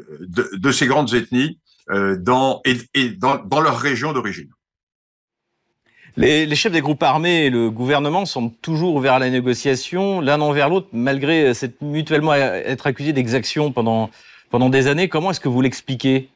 de, 0.57 0.73
ces 0.73 0.87
grandes 0.87 1.12
ethnies 1.14 1.59
dans, 1.91 2.62
et, 2.64 3.11
dans, 3.11 3.61
leur 3.61 3.79
région 3.79 4.12
d'origine. 4.12 4.50
Les, 6.17 6.55
chefs 6.55 6.73
des 6.73 6.83
groupes 6.83 7.02
armés 7.02 7.47
et 7.47 7.50
le 7.50 7.71
gouvernement 7.71 8.26
semblent 8.26 8.55
toujours 8.61 8.95
ouverts 8.95 9.14
à 9.14 9.19
la 9.19 9.31
négociation, 9.31 10.21
l'un 10.21 10.41
envers 10.41 10.69
l'autre, 10.69 10.88
malgré 10.93 11.55
cette 11.55 11.81
mutuellement 11.81 12.35
être 12.35 12.87
accusés 12.87 13.14
d'exaction 13.14 13.73
pendant, 13.73 14.11
pendant 14.50 14.69
des 14.69 14.87
années. 14.88 15.09
Comment 15.09 15.31
est-ce 15.31 15.41
que 15.41 15.49
vous 15.49 15.62
l'expliquez? 15.62 16.29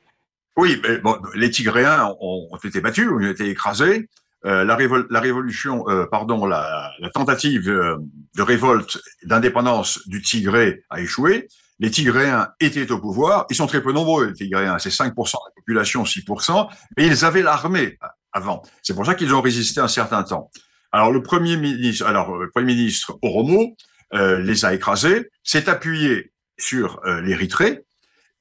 Oui, 0.57 0.81
bon, 1.03 1.19
les 1.35 1.51
Tigréens 1.51 2.15
ont, 2.21 2.49
été 2.65 2.81
battus, 2.81 3.09
ont 3.09 3.21
été 3.21 3.49
écrasés. 3.49 4.09
Euh, 4.45 4.65
la, 4.65 4.79
la, 5.11 5.21
révolution, 5.21 5.89
euh, 5.89 6.07
pardon, 6.07 6.47
la, 6.47 6.93
la 7.01 7.11
tentative 7.11 7.69
euh, 7.69 7.97
de 8.37 8.43
révolte 8.43 8.99
d'indépendance 9.25 10.07
du 10.07 10.23
Tigré 10.23 10.85
a 10.89 11.01
échoué. 11.01 11.49
Les 11.79 11.91
Tigréens 11.91 12.49
étaient 12.61 12.91
au 12.91 13.01
pouvoir. 13.01 13.47
Ils 13.51 13.57
sont 13.57 13.67
très 13.67 13.83
peu 13.83 13.93
nombreux, 13.93 14.27
les 14.27 14.33
Tigréens. 14.33 14.79
C'est 14.79 14.91
5% 14.91 15.09
de 15.09 15.15
la 15.15 15.55
population, 15.57 16.05
6%. 16.05 16.69
Mais 16.97 17.07
ils 17.07 17.25
avaient 17.25 17.43
l'armée 17.43 17.99
avant. 18.33 18.63
C'est 18.83 18.95
pour 18.95 19.05
ça 19.05 19.15
qu'ils 19.15 19.35
ont 19.35 19.43
résisté 19.43 19.81
un 19.81 19.89
certain 19.89 20.23
temps. 20.23 20.51
Alors 20.93 21.13
le 21.13 21.23
premier 21.23 21.57
ministre, 21.57 22.07
alors 22.07 22.37
le 22.37 22.51
premier 22.51 22.75
ministre 22.75 23.19
Oromo 23.23 23.77
euh, 24.15 24.39
les 24.39 24.65
a 24.65 24.73
écrasés, 24.73 25.29
s'est 25.43 25.69
appuyé 25.69 26.33
sur 26.59 27.01
euh, 27.05 27.21
l'Érythrée 27.21 27.85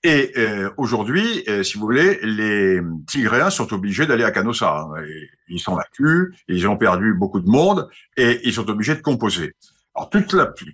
Et 0.06 0.34
euh, 0.38 0.70
aujourd'hui, 0.78 1.44
euh, 1.50 1.64
si 1.64 1.80
vous 1.80 1.86
voulez, 1.86 2.20
les 2.22 2.80
Tigréens 3.08 3.50
sont 3.50 3.74
obligés 3.74 4.06
d'aller 4.06 4.24
à 4.24 4.30
Canossa. 4.30 4.82
Hein, 4.82 5.04
ils 5.48 5.60
sont 5.60 5.74
vaincus, 5.74 6.32
ils 6.48 6.68
ont 6.68 6.78
perdu 6.78 7.16
beaucoup 7.16 7.40
de 7.40 7.50
monde 7.50 7.90
et 8.16 8.40
ils 8.44 8.54
sont 8.54 8.70
obligés 8.70 8.94
de 8.94 9.02
composer. 9.02 9.56
Alors 9.96 10.12
tout, 10.12 10.22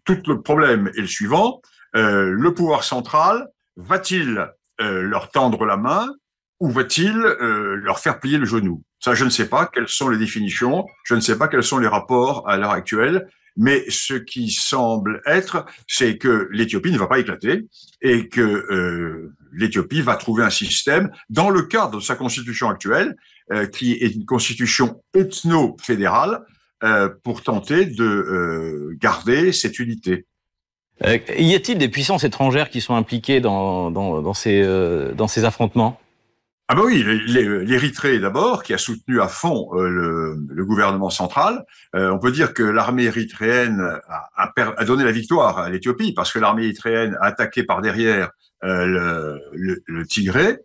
tout 0.04 0.22
le 0.28 0.42
problème 0.42 0.92
est 0.98 1.02
le 1.02 1.08
suivant 1.08 1.62
euh, 1.96 2.30
le 2.32 2.54
pouvoir 2.54 2.84
central 2.84 3.48
va-t-il 3.78 4.48
leur 4.80 5.30
tendre 5.30 5.66
la 5.66 5.78
main 5.78 6.08
ou 6.60 6.70
va-t-il 6.70 7.14
leur 7.14 8.00
faire 8.00 8.20
plier 8.20 8.40
le 8.40 8.46
genou? 8.46 8.84
Ça, 9.00 9.14
je 9.14 9.24
ne 9.24 9.30
sais 9.30 9.48
pas 9.48 9.68
quelles 9.68 9.88
sont 9.88 10.10
les 10.10 10.18
définitions, 10.18 10.86
je 11.06 11.14
ne 11.14 11.20
sais 11.20 11.38
pas 11.38 11.48
quels 11.48 11.64
sont 11.64 11.78
les 11.78 11.88
rapports 11.88 12.50
à 12.50 12.58
l'heure 12.58 12.72
actuelle. 12.72 13.28
Mais 13.58 13.84
ce 13.90 14.14
qui 14.14 14.50
semble 14.50 15.22
être, 15.26 15.66
c'est 15.88 16.18
que 16.18 16.48
l'Éthiopie 16.52 16.92
ne 16.92 16.98
va 16.98 17.08
pas 17.08 17.20
éclater 17.20 17.68
et 18.02 18.30
que 18.30 18.42
euh, 18.42 19.34
l'Éthiopie 19.52 20.02
va 20.02 20.16
trouver 20.16 20.44
un 20.44 20.50
système 20.50 21.12
dans 21.30 21.50
le 21.50 21.64
cadre 21.64 21.98
de 21.98 22.04
sa 22.04 22.16
constitution 22.16 22.70
actuelle, 22.70 23.16
euh, 23.52 23.66
qui 23.68 23.94
est 23.94 24.16
une 24.16 24.26
constitution 24.26 25.02
ethno-fédérale, 25.14 26.46
euh, 26.84 27.10
pour 27.24 27.44
tenter 27.44 27.86
de 27.86 28.96
garder 29.00 29.52
cette 29.52 29.78
unité. 29.78 30.26
y 31.06 31.54
a-t-il 31.54 31.78
des 31.78 31.90
puissances 31.90 32.24
étrangères 32.24 32.70
qui 32.70 32.82
sont 32.82 32.96
impliquées 32.96 33.40
dans, 33.40 34.34
ces 34.34 35.46
affrontements? 35.46 36.00
Ah 36.72 36.76
ben 36.76 36.84
oui, 36.86 37.04
l'Érythrée 37.04 38.20
d'abord, 38.20 38.64
qui 38.64 38.74
a 38.74 38.78
soutenu 38.78 39.20
à 39.20 39.28
fond 39.28 39.72
euh, 39.74 40.38
le, 40.48 40.66
gouvernement 40.66 41.10
central. 41.10 41.66
Euh, 41.98 42.12
on 42.12 42.18
peut 42.18 42.32
dire 42.32 42.54
que 42.54 42.64
l'armée 42.64 43.04
érythréenne 43.04 44.00
a, 44.38 44.86
donné 44.86 45.04
la 45.04 45.12
victoire 45.12 45.58
à 45.58 45.70
l'Éthiopie, 45.70 46.14
parce 46.14 46.32
que 46.32 46.40
l'armée 46.40 46.64
érythréenne 46.64 47.18
a 47.20 47.26
attaqué 47.26 47.64
par 47.64 47.82
derrière 47.82 48.30
euh, 48.64 48.86
le, 49.52 49.84
le, 49.86 50.08
Tigré. 50.08 50.60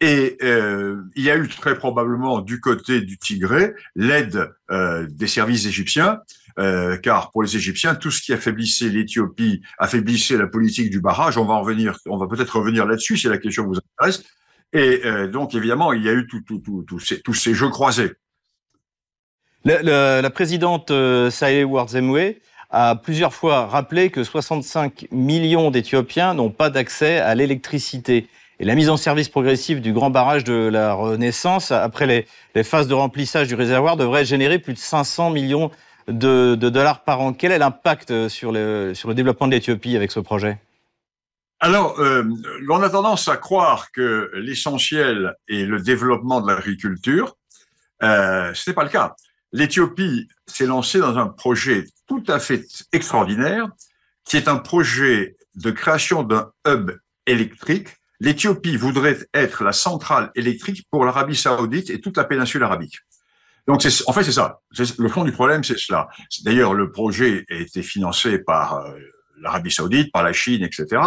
Et 0.00 0.36
il 0.40 1.22
y 1.22 1.30
a 1.30 1.36
eu 1.36 1.46
très 1.46 1.76
probablement 1.76 2.40
du 2.40 2.58
côté 2.58 3.00
du 3.00 3.16
Tigré 3.16 3.72
l'aide 3.94 4.52
des 4.68 5.28
services 5.28 5.64
égyptiens, 5.66 6.22
car 6.56 7.30
pour 7.30 7.44
les 7.44 7.54
Égyptiens, 7.54 7.94
tout 7.94 8.10
ce 8.10 8.20
qui 8.20 8.32
affaiblissait 8.32 8.88
l'Éthiopie, 8.88 9.62
affaiblissait 9.78 10.38
la 10.38 10.48
politique 10.48 10.90
du 10.90 11.00
barrage. 11.00 11.38
On 11.38 11.44
va 11.44 11.54
en 11.54 11.60
revenir, 11.60 11.96
on 12.06 12.18
va 12.18 12.26
peut-être 12.26 12.58
revenir 12.58 12.84
là-dessus 12.84 13.16
si 13.16 13.28
la 13.28 13.38
question 13.38 13.64
vous 13.64 13.76
intéresse. 13.76 14.24
Et 14.72 15.02
euh, 15.04 15.26
donc, 15.26 15.54
évidemment, 15.54 15.92
il 15.92 16.02
y 16.02 16.08
a 16.08 16.12
eu 16.12 16.26
tous 16.26 17.34
ces 17.34 17.54
jeux 17.54 17.68
croisés. 17.68 18.12
La, 19.64 20.30
présidente 20.30 20.92
euh, 20.92 21.28
Sahle 21.30 21.64
Work 21.64 21.90
a 22.70 22.94
plusieurs 22.96 23.34
fois 23.34 23.66
rappelé 23.66 24.10
que 24.10 24.22
65 24.22 25.08
millions 25.10 25.70
d'Éthiopiens 25.70 26.34
n'ont 26.34 26.50
pas 26.50 26.70
d'accès 26.70 27.18
à 27.18 27.34
l'électricité. 27.34 28.28
Et 28.58 28.64
la 28.64 28.74
mise 28.74 28.88
en 28.88 28.96
service 28.96 29.28
progressive 29.28 29.80
du 29.80 29.92
grand 29.92 30.10
barrage 30.10 30.44
de 30.44 30.54
la 30.54 30.94
Renaissance, 30.94 31.72
après 31.72 32.26
les, 32.54 32.62
phases 32.62 32.88
de 32.88 32.94
remplissage 32.94 33.48
du 33.48 33.54
réservoir, 33.54 33.96
devrait 33.96 34.24
générer 34.24 34.58
plus 34.58 34.72
de 34.72 34.78
500 34.78 35.30
millions 35.30 35.70
de, 36.08 36.54
dollars 36.54 37.02
par 37.02 37.20
an. 37.20 37.32
Quel 37.32 37.52
est 37.52 37.58
l'impact 37.58 38.28
sur 38.28 38.52
le, 38.52 38.92
sur 38.94 39.08
le 39.08 39.14
développement 39.14 39.46
de 39.46 39.52
l'Éthiopie 39.52 39.96
avec 39.96 40.12
ce 40.12 40.20
projet? 40.20 40.58
Alors, 41.60 41.98
euh, 42.00 42.22
on 42.68 42.82
a 42.82 42.90
tendance 42.90 43.28
à 43.28 43.36
croire 43.36 43.90
que 43.90 44.30
l'essentiel 44.34 45.34
est 45.48 45.64
le 45.64 45.80
développement 45.80 46.40
de 46.42 46.48
l'agriculture. 46.48 47.34
Euh, 48.02 48.52
ce 48.52 48.68
n'est 48.68 48.74
pas 48.74 48.84
le 48.84 48.90
cas. 48.90 49.14
L'Éthiopie 49.52 50.28
s'est 50.46 50.66
lancée 50.66 50.98
dans 50.98 51.16
un 51.16 51.28
projet 51.28 51.86
tout 52.06 52.22
à 52.28 52.38
fait 52.38 52.66
extraordinaire, 52.92 53.68
qui 54.24 54.36
est 54.36 54.48
un 54.48 54.56
projet 54.56 55.36
de 55.54 55.70
création 55.70 56.22
d'un 56.22 56.50
hub 56.66 56.90
électrique. 57.26 57.88
L'Éthiopie 58.20 58.76
voudrait 58.76 59.18
être 59.32 59.64
la 59.64 59.72
centrale 59.72 60.30
électrique 60.34 60.86
pour 60.90 61.04
l'Arabie 61.04 61.36
saoudite 61.36 61.88
et 61.88 62.00
toute 62.00 62.18
la 62.18 62.24
péninsule 62.24 62.64
arabique. 62.64 63.00
Donc, 63.66 63.84
en 64.06 64.12
fait, 64.12 64.24
c'est 64.24 64.32
ça. 64.32 64.60
Le 64.98 65.08
fond 65.08 65.24
du 65.24 65.32
problème, 65.32 65.64
c'est 65.64 65.78
cela. 65.78 66.08
D'ailleurs, 66.44 66.74
le 66.74 66.92
projet 66.92 67.44
a 67.50 67.54
été 67.54 67.82
financé 67.82 68.38
par 68.38 68.74
euh, 68.74 68.94
l'Arabie 69.40 69.70
saoudite, 69.70 70.12
par 70.12 70.22
la 70.22 70.32
Chine, 70.32 70.62
etc. 70.62 71.02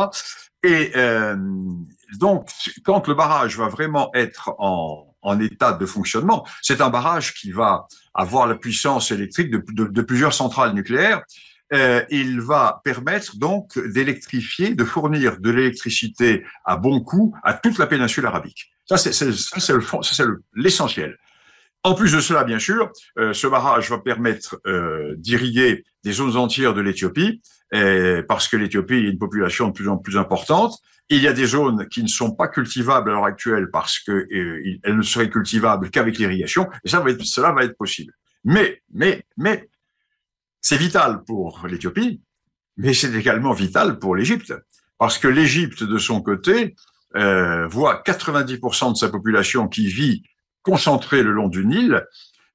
Et 0.63 0.91
euh, 0.95 1.35
donc, 2.19 2.49
quand 2.83 3.07
le 3.07 3.13
barrage 3.13 3.57
va 3.57 3.67
vraiment 3.67 4.11
être 4.13 4.53
en, 4.57 5.15
en 5.21 5.39
état 5.39 5.73
de 5.73 5.85
fonctionnement, 5.85 6.45
c'est 6.61 6.81
un 6.81 6.89
barrage 6.89 7.33
qui 7.33 7.51
va 7.51 7.87
avoir 8.13 8.47
la 8.47 8.55
puissance 8.55 9.11
électrique 9.11 9.51
de, 9.51 9.63
de, 9.71 9.85
de 9.85 10.01
plusieurs 10.01 10.33
centrales 10.33 10.73
nucléaires. 10.73 11.21
Euh, 11.71 12.03
il 12.09 12.41
va 12.41 12.81
permettre 12.83 13.37
donc 13.37 13.77
d'électrifier, 13.77 14.73
de 14.73 14.83
fournir 14.83 15.39
de 15.39 15.51
l'électricité 15.51 16.43
à 16.65 16.77
bon 16.77 16.99
coût 17.01 17.35
à 17.43 17.53
toute 17.53 17.77
la 17.77 17.85
péninsule 17.85 18.25
arabique. 18.25 18.71
Ça, 18.87 18.97
c'est 18.97 19.23
le 19.23 20.43
l'essentiel. 20.55 21.15
En 21.83 21.93
plus 21.93 22.11
de 22.11 22.19
cela, 22.19 22.43
bien 22.43 22.59
sûr, 22.59 22.91
euh, 23.19 23.33
ce 23.33 23.47
barrage 23.47 23.89
va 23.89 23.99
permettre 23.99 24.59
euh, 24.65 25.13
d'irriguer 25.17 25.85
des 26.03 26.11
zones 26.11 26.35
entières 26.35 26.73
de 26.73 26.81
l'Éthiopie, 26.81 27.41
parce 27.71 28.47
que 28.47 28.57
l'Éthiopie 28.57 28.93
a 28.93 29.09
une 29.09 29.19
population 29.19 29.67
de 29.67 29.73
plus 29.73 29.87
en 29.87 29.97
plus 29.97 30.17
importante. 30.17 30.79
Il 31.09 31.23
y 31.23 31.27
a 31.27 31.33
des 31.33 31.47
zones 31.47 31.87
qui 31.87 32.03
ne 32.03 32.07
sont 32.07 32.31
pas 32.31 32.47
cultivables 32.47 33.09
à 33.09 33.13
l'heure 33.13 33.25
actuelle 33.25 33.69
parce 33.71 33.99
qu'elles 33.99 34.27
euh, 34.31 34.93
ne 34.93 35.01
seraient 35.01 35.29
cultivables 35.29 35.89
qu'avec 35.89 36.19
l'irrigation, 36.19 36.69
et 36.83 36.89
ça 36.89 36.99
va 36.99 37.09
être, 37.09 37.23
cela 37.23 37.51
va 37.51 37.63
être 37.63 37.75
possible. 37.77 38.13
Mais, 38.43 38.83
mais, 38.93 39.23
mais, 39.35 39.69
c'est 40.61 40.77
vital 40.77 41.23
pour 41.25 41.65
l'Éthiopie, 41.67 42.21
mais 42.77 42.93
c'est 42.93 43.13
également 43.13 43.53
vital 43.53 43.97
pour 43.97 44.15
l'Égypte, 44.15 44.53
parce 44.99 45.17
que 45.17 45.27
l'Égypte, 45.27 45.83
de 45.83 45.97
son 45.97 46.21
côté, 46.21 46.75
euh, 47.15 47.67
voit 47.67 48.03
90% 48.05 48.93
de 48.93 48.97
sa 48.97 49.09
population 49.09 49.67
qui 49.67 49.87
vit 49.87 50.21
concentrée 50.61 51.23
le 51.23 51.31
long 51.31 51.47
du 51.47 51.65
Nil, 51.65 52.05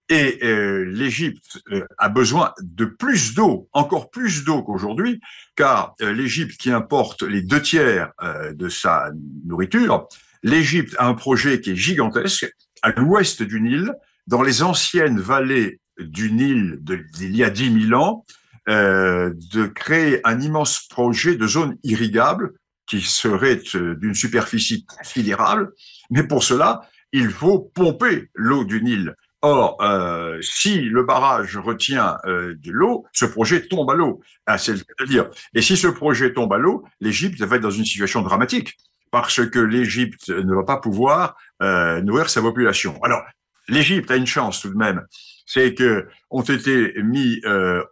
et 0.09 0.39
euh, 0.43 0.85
l'Égypte 0.85 1.63
euh, 1.73 1.87
a 1.99 2.09
besoin 2.09 2.53
de 2.61 2.85
plus 2.85 3.35
d'eau, 3.35 3.69
encore 3.73 4.11
plus 4.11 4.45
d'eau 4.45 4.63
qu'aujourd'hui, 4.63 5.21
car 5.57 5.95
euh, 6.03 6.13
l'Égypte 6.13 6.59
qui 6.59 6.71
importe 6.71 7.23
les 7.23 7.43
deux 7.43 7.63
tiers 7.63 8.13
de 8.53 8.69
sa 8.69 9.11
nourriture, 9.47 10.09
l'Égypte 10.43 10.95
a 10.99 11.07
un 11.07 11.15
projet 11.15 11.61
qui 11.61 11.71
est 11.71 11.77
gigantesque 11.77 12.53
à 12.83 12.91
l'ouest 12.91 13.43
du 13.43 13.61
Nil, 13.61 13.93
dans 14.27 14.43
les 14.43 14.63
anciennes 14.63 15.21
vallées 15.21 15.81
du 15.99 16.33
Nil 16.33 16.79
d'il 16.81 17.37
y 17.37 17.45
a 17.45 17.51
10 17.51 17.89
000 17.89 18.01
ans, 18.01 18.25
de 18.67 19.67
créer 19.67 20.21
un 20.25 20.41
immense 20.41 20.87
projet 20.89 21.37
de 21.37 21.47
zone 21.47 21.77
irrigable 21.83 22.53
qui 22.87 23.01
serait 23.01 23.61
d'une 23.75 24.15
superficie 24.15 24.85
considérable, 24.85 25.73
mais 26.11 26.27
pour 26.27 26.43
cela, 26.43 26.83
il 27.13 27.31
faut 27.31 27.61
pomper 27.61 28.29
l'eau 28.35 28.65
du 28.65 28.83
Nil. 28.83 29.15
Or, 29.47 29.77
euh, 29.83 30.41
si 30.41 30.81
le 30.81 31.03
barrage 31.03 31.59
retient 31.59 32.17
euh, 32.25 32.55
de 32.65 32.73
l'eau, 32.73 33.05
ce 33.13 33.27
projet 33.27 33.67
tombe 33.67 33.91
à 33.91 33.95
l'eau. 33.95 34.23
Ah, 34.47 34.57
c'est-à-dire, 34.57 35.29
et 35.53 35.61
si 35.61 35.77
ce 35.77 35.87
projet 35.87 36.33
tombe 36.33 36.51
à 36.55 36.57
l'eau, 36.57 36.83
l'Égypte 37.03 37.39
va 37.43 37.57
être 37.57 37.63
dans 37.63 37.69
une 37.69 37.85
situation 37.85 38.23
dramatique 38.23 38.79
parce 39.11 39.47
que 39.47 39.59
l'Égypte 39.59 40.31
ne 40.31 40.55
va 40.55 40.63
pas 40.63 40.79
pouvoir 40.79 41.37
euh, 41.63 42.01
nourrir 42.01 42.31
sa 42.31 42.41
population. 42.41 42.99
Alors, 43.03 43.21
l'Égypte 43.69 44.11
a 44.11 44.17
une 44.17 44.27
chance 44.27 44.63
tout 44.63 44.71
de 44.71 44.79
même, 44.79 45.03
c'est 45.45 45.75
que 45.75 46.09
ont 46.31 46.41
été 46.41 46.95
mis 47.03 47.43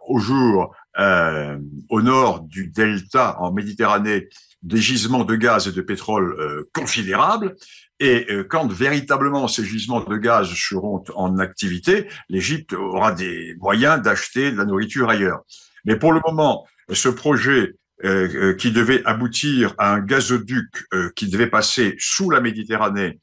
au 0.07 0.17
jour 0.17 0.75
au 0.97 2.01
nord 2.01 2.41
du 2.41 2.67
delta 2.69 3.39
en 3.39 3.53
Méditerranée 3.53 4.29
des 4.63 4.79
gisements 4.79 5.23
de 5.23 5.35
gaz 5.35 5.67
et 5.67 5.71
de 5.71 5.81
pétrole 5.81 6.65
considérables 6.73 7.55
et 8.03 8.25
euh, 8.29 8.43
quand 8.43 8.69
véritablement 8.71 9.47
ces 9.47 9.63
gisements 9.63 10.03
de 10.03 10.17
gaz 10.17 10.53
seront 10.53 11.03
en 11.15 11.37
activité, 11.39 12.09
l'Égypte 12.27 12.73
aura 12.73 13.13
des 13.13 13.55
moyens 13.59 14.01
d'acheter 14.01 14.51
de 14.51 14.57
la 14.57 14.65
nourriture 14.65 15.09
ailleurs. 15.09 15.43
Mais 15.85 15.95
pour 15.95 16.11
le 16.11 16.19
moment, 16.27 16.67
ce 16.91 17.07
projet 17.07 17.75
euh, 18.03 18.27
euh, 18.35 18.53
qui 18.55 18.71
devait 18.71 19.01
aboutir 19.05 19.73
à 19.77 19.93
un 19.93 20.01
gazoduc 20.01 20.67
qui 21.15 21.29
devait 21.29 21.47
passer 21.47 21.95
sous 21.97 22.29
la 22.29 22.41
Méditerranée, 22.41 23.19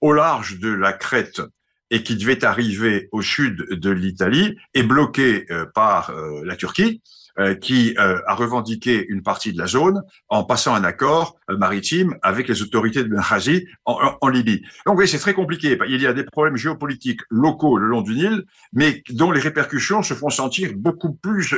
au 0.00 0.14
large 0.14 0.58
de 0.58 0.72
la 0.72 0.94
Crète, 0.94 1.42
et 1.90 2.02
qui 2.02 2.16
devait 2.16 2.42
arriver 2.42 3.10
au 3.12 3.20
sud 3.20 3.66
de 3.70 3.90
l'Italie, 3.90 4.56
est 4.72 4.82
bloqué 4.82 5.44
par 5.74 6.10
la 6.42 6.56
Turquie. 6.56 7.02
Euh, 7.38 7.54
qui 7.54 7.94
euh, 7.98 8.18
a 8.26 8.34
revendiqué 8.34 9.06
une 9.08 9.22
partie 9.22 9.54
de 9.54 9.58
la 9.58 9.66
zone 9.66 10.02
en 10.28 10.44
passant 10.44 10.74
un 10.74 10.84
accord 10.84 11.36
euh, 11.48 11.56
maritime 11.56 12.14
avec 12.20 12.46
les 12.46 12.60
autorités 12.60 13.02
de 13.04 13.08
Benghazi 13.08 13.66
en, 13.86 13.96
en, 14.20 14.28
Libye. 14.28 14.60
Donc 14.84 14.98
oui, 14.98 15.08
c'est 15.08 15.18
très 15.18 15.32
compliqué. 15.32 15.78
Il 15.88 16.02
y 16.02 16.06
a 16.06 16.12
des 16.12 16.24
problèmes 16.24 16.58
géopolitiques 16.58 17.22
locaux 17.30 17.78
le 17.78 17.86
long 17.86 18.02
du 18.02 18.12
Nil, 18.12 18.44
mais 18.74 19.02
dont 19.08 19.30
les 19.30 19.40
répercussions 19.40 20.02
se 20.02 20.12
font 20.12 20.28
sentir 20.28 20.72
beaucoup 20.76 21.14
plus, 21.14 21.54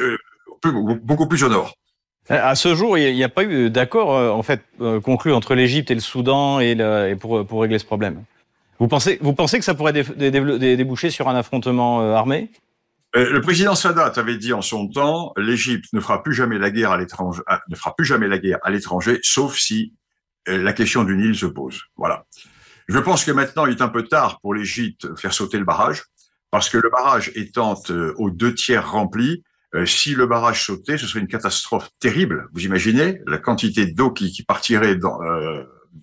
beaucoup 1.03 1.27
plus 1.27 1.43
au 1.43 1.49
nord. 1.49 1.75
À 2.29 2.55
ce 2.55 2.77
jour, 2.77 2.97
il 2.97 3.13
n'y 3.13 3.25
a 3.25 3.29
pas 3.29 3.43
eu 3.43 3.69
d'accord 3.69 4.11
en 4.33 4.45
fait 4.45 4.63
conclu 5.03 5.33
entre 5.33 5.57
l'Égypte 5.57 5.91
et 5.91 5.95
le 5.95 6.01
Soudan 6.01 6.61
et, 6.61 6.71
et 7.11 7.17
pour, 7.17 7.45
pour 7.45 7.63
régler 7.63 7.81
ce 7.81 7.85
problème. 7.85 8.23
Vous 8.79 8.87
pensez, 8.87 9.19
vous 9.21 9.33
pensez 9.33 9.59
que 9.59 9.65
ça 9.65 9.75
pourrait 9.75 9.93
déboucher 9.93 11.11
sur 11.11 11.29
un 11.29 11.35
affrontement 11.35 12.01
armé? 12.15 12.49
Le 13.15 13.41
président 13.41 13.75
Sadat 13.75 14.13
avait 14.17 14.37
dit 14.37 14.53
en 14.53 14.63
son 14.63 14.89
temps, 14.89 15.33
l'Égypte 15.37 15.93
ne 15.93 16.01
fera 16.01 16.23
plus 16.23 16.35
jamais 16.35 16.59
la 16.59 16.71
guerre 16.71 16.91
à 16.91 16.99
l'étranger, 16.99 17.43
ne 17.69 17.77
fera 17.77 17.95
plus 17.95 18.05
jamais 18.05 18.29
la 18.29 18.39
guerre 18.39 18.59
à 18.63 18.71
l'étranger, 18.71 19.21
sauf 19.23 19.57
si 19.57 19.95
la 20.47 20.73
question 20.73 21.05
du 21.05 21.17
Nil 21.17 21.37
se 21.37 21.47
pose. 21.47 21.81
Voilà. 21.97 22.27
Je 22.89 22.99
pense 22.99 23.25
que 23.25 23.31
maintenant, 23.31 23.67
il 23.67 23.77
est 23.77 23.83
un 23.83 23.89
peu 23.89 24.03
tard 24.03 24.41
pour 24.41 24.53
l'Égypte 24.53 25.17
faire 25.17 25.33
sauter 25.33 25.59
le 25.59 25.65
barrage, 25.65 26.03
parce 26.51 26.69
que 26.69 26.77
le 26.77 26.91
barrage 26.91 27.31
étant 27.35 27.81
aux 28.17 28.31
deux 28.31 28.55
tiers 28.55 28.91
rempli, 28.91 29.45
si 29.87 30.15
le 30.15 30.27
barrage 30.27 30.65
sautait, 30.67 30.99
ce 30.99 31.07
serait 31.07 31.21
une 31.21 31.29
catastrophe 31.29 31.91
terrible. 32.01 32.49
Vous 32.53 32.65
imaginez 32.65 33.21
la 33.27 33.39
quantité 33.39 33.87
d'eau 33.87 34.11
qui, 34.11 34.33
qui, 34.33 34.43
partirait 34.43 34.97
dans, 34.97 35.19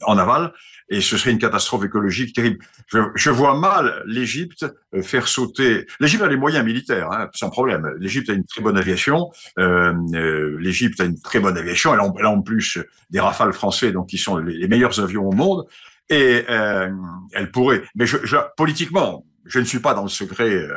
en 0.04 0.18
aval 0.18 0.54
et 0.92 1.00
ce 1.00 1.18
serait 1.18 1.32
une 1.32 1.40
catastrophe 1.40 1.86
écologique 1.86 2.36
terrible. 2.36 2.64
Je, 2.88 3.00
je 3.16 3.30
vois 3.30 3.58
mal 3.58 4.04
l'Égypte 4.06 4.66
euh, 4.94 5.02
faire 5.02 5.28
sauter. 5.28 5.88
L'Égypte 6.02 6.22
a 6.22 6.28
les 6.28 6.36
moyens 6.36 6.66
militaires, 6.66 7.10
hein, 7.12 7.30
sans 7.34 7.50
problème. 7.50 7.90
L'Égypte 7.98 8.30
a 8.30 8.34
une 8.34 8.46
très 8.46 8.62
bonne 8.62 8.78
aviation. 8.78 9.32
Euh, 9.58 9.94
euh, 10.14 10.58
L'Égypte 10.60 11.00
a 11.00 11.06
une 11.06 11.20
très 11.20 11.40
bonne 11.40 11.58
aviation. 11.58 11.94
Elle 11.94 12.02
a, 12.02 12.14
elle 12.20 12.26
a, 12.26 12.30
en 12.30 12.42
plus 12.42 12.78
des 13.10 13.22
Rafales 13.22 13.54
français, 13.54 13.94
donc 13.94 14.10
qui 14.10 14.18
sont 14.18 14.38
les, 14.38 14.68
meilleurs 14.68 15.00
avions 15.00 15.28
au 15.28 15.32
monde. 15.32 15.66
Et 16.10 16.44
euh, 16.50 16.92
elle 17.32 17.52
pourrait. 17.52 17.84
Mais 17.96 18.06
je, 18.06 18.18
je, 18.26 18.36
politiquement, 18.58 19.26
je 19.46 19.60
ne 19.60 19.64
suis 19.64 19.80
pas 19.80 19.94
dans 19.94 20.04
le 20.04 20.10
secret 20.10 20.68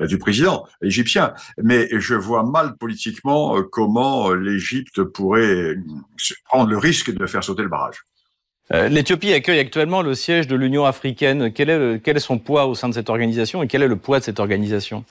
euh, 0.00 0.06
du 0.08 0.18
président 0.18 0.66
égyptien, 0.82 1.32
mais 1.62 1.88
je 1.92 2.16
vois 2.16 2.42
mal 2.42 2.76
politiquement 2.76 3.62
comment 3.62 4.32
l'Égypte 4.32 5.04
pourrait 5.04 5.76
prendre 6.46 6.68
le 6.68 6.78
risque 6.78 7.14
de 7.14 7.26
faire 7.26 7.44
sauter 7.44 7.62
le 7.62 7.68
barrage. 7.68 8.02
Euh, 8.72 8.88
L'Éthiopie 8.88 9.32
accueille 9.32 9.58
actuellement 9.58 10.02
le 10.02 10.14
siège 10.14 10.46
de 10.46 10.56
l'Union 10.56 10.84
africaine. 10.86 11.52
Quel 11.52 11.68
est, 11.70 12.18
son 12.18 12.38
poids 12.38 12.66
au 12.66 12.74
sein 12.74 12.88
de 12.88 12.94
cette 12.94 13.10
organisation 13.10 13.62
et 13.62 13.68
quel 13.68 13.82
est 13.82 13.88
le 13.88 13.96
poids 13.96 14.20
de 14.20 14.24
cette 14.24 14.40
organisation? 14.40 15.04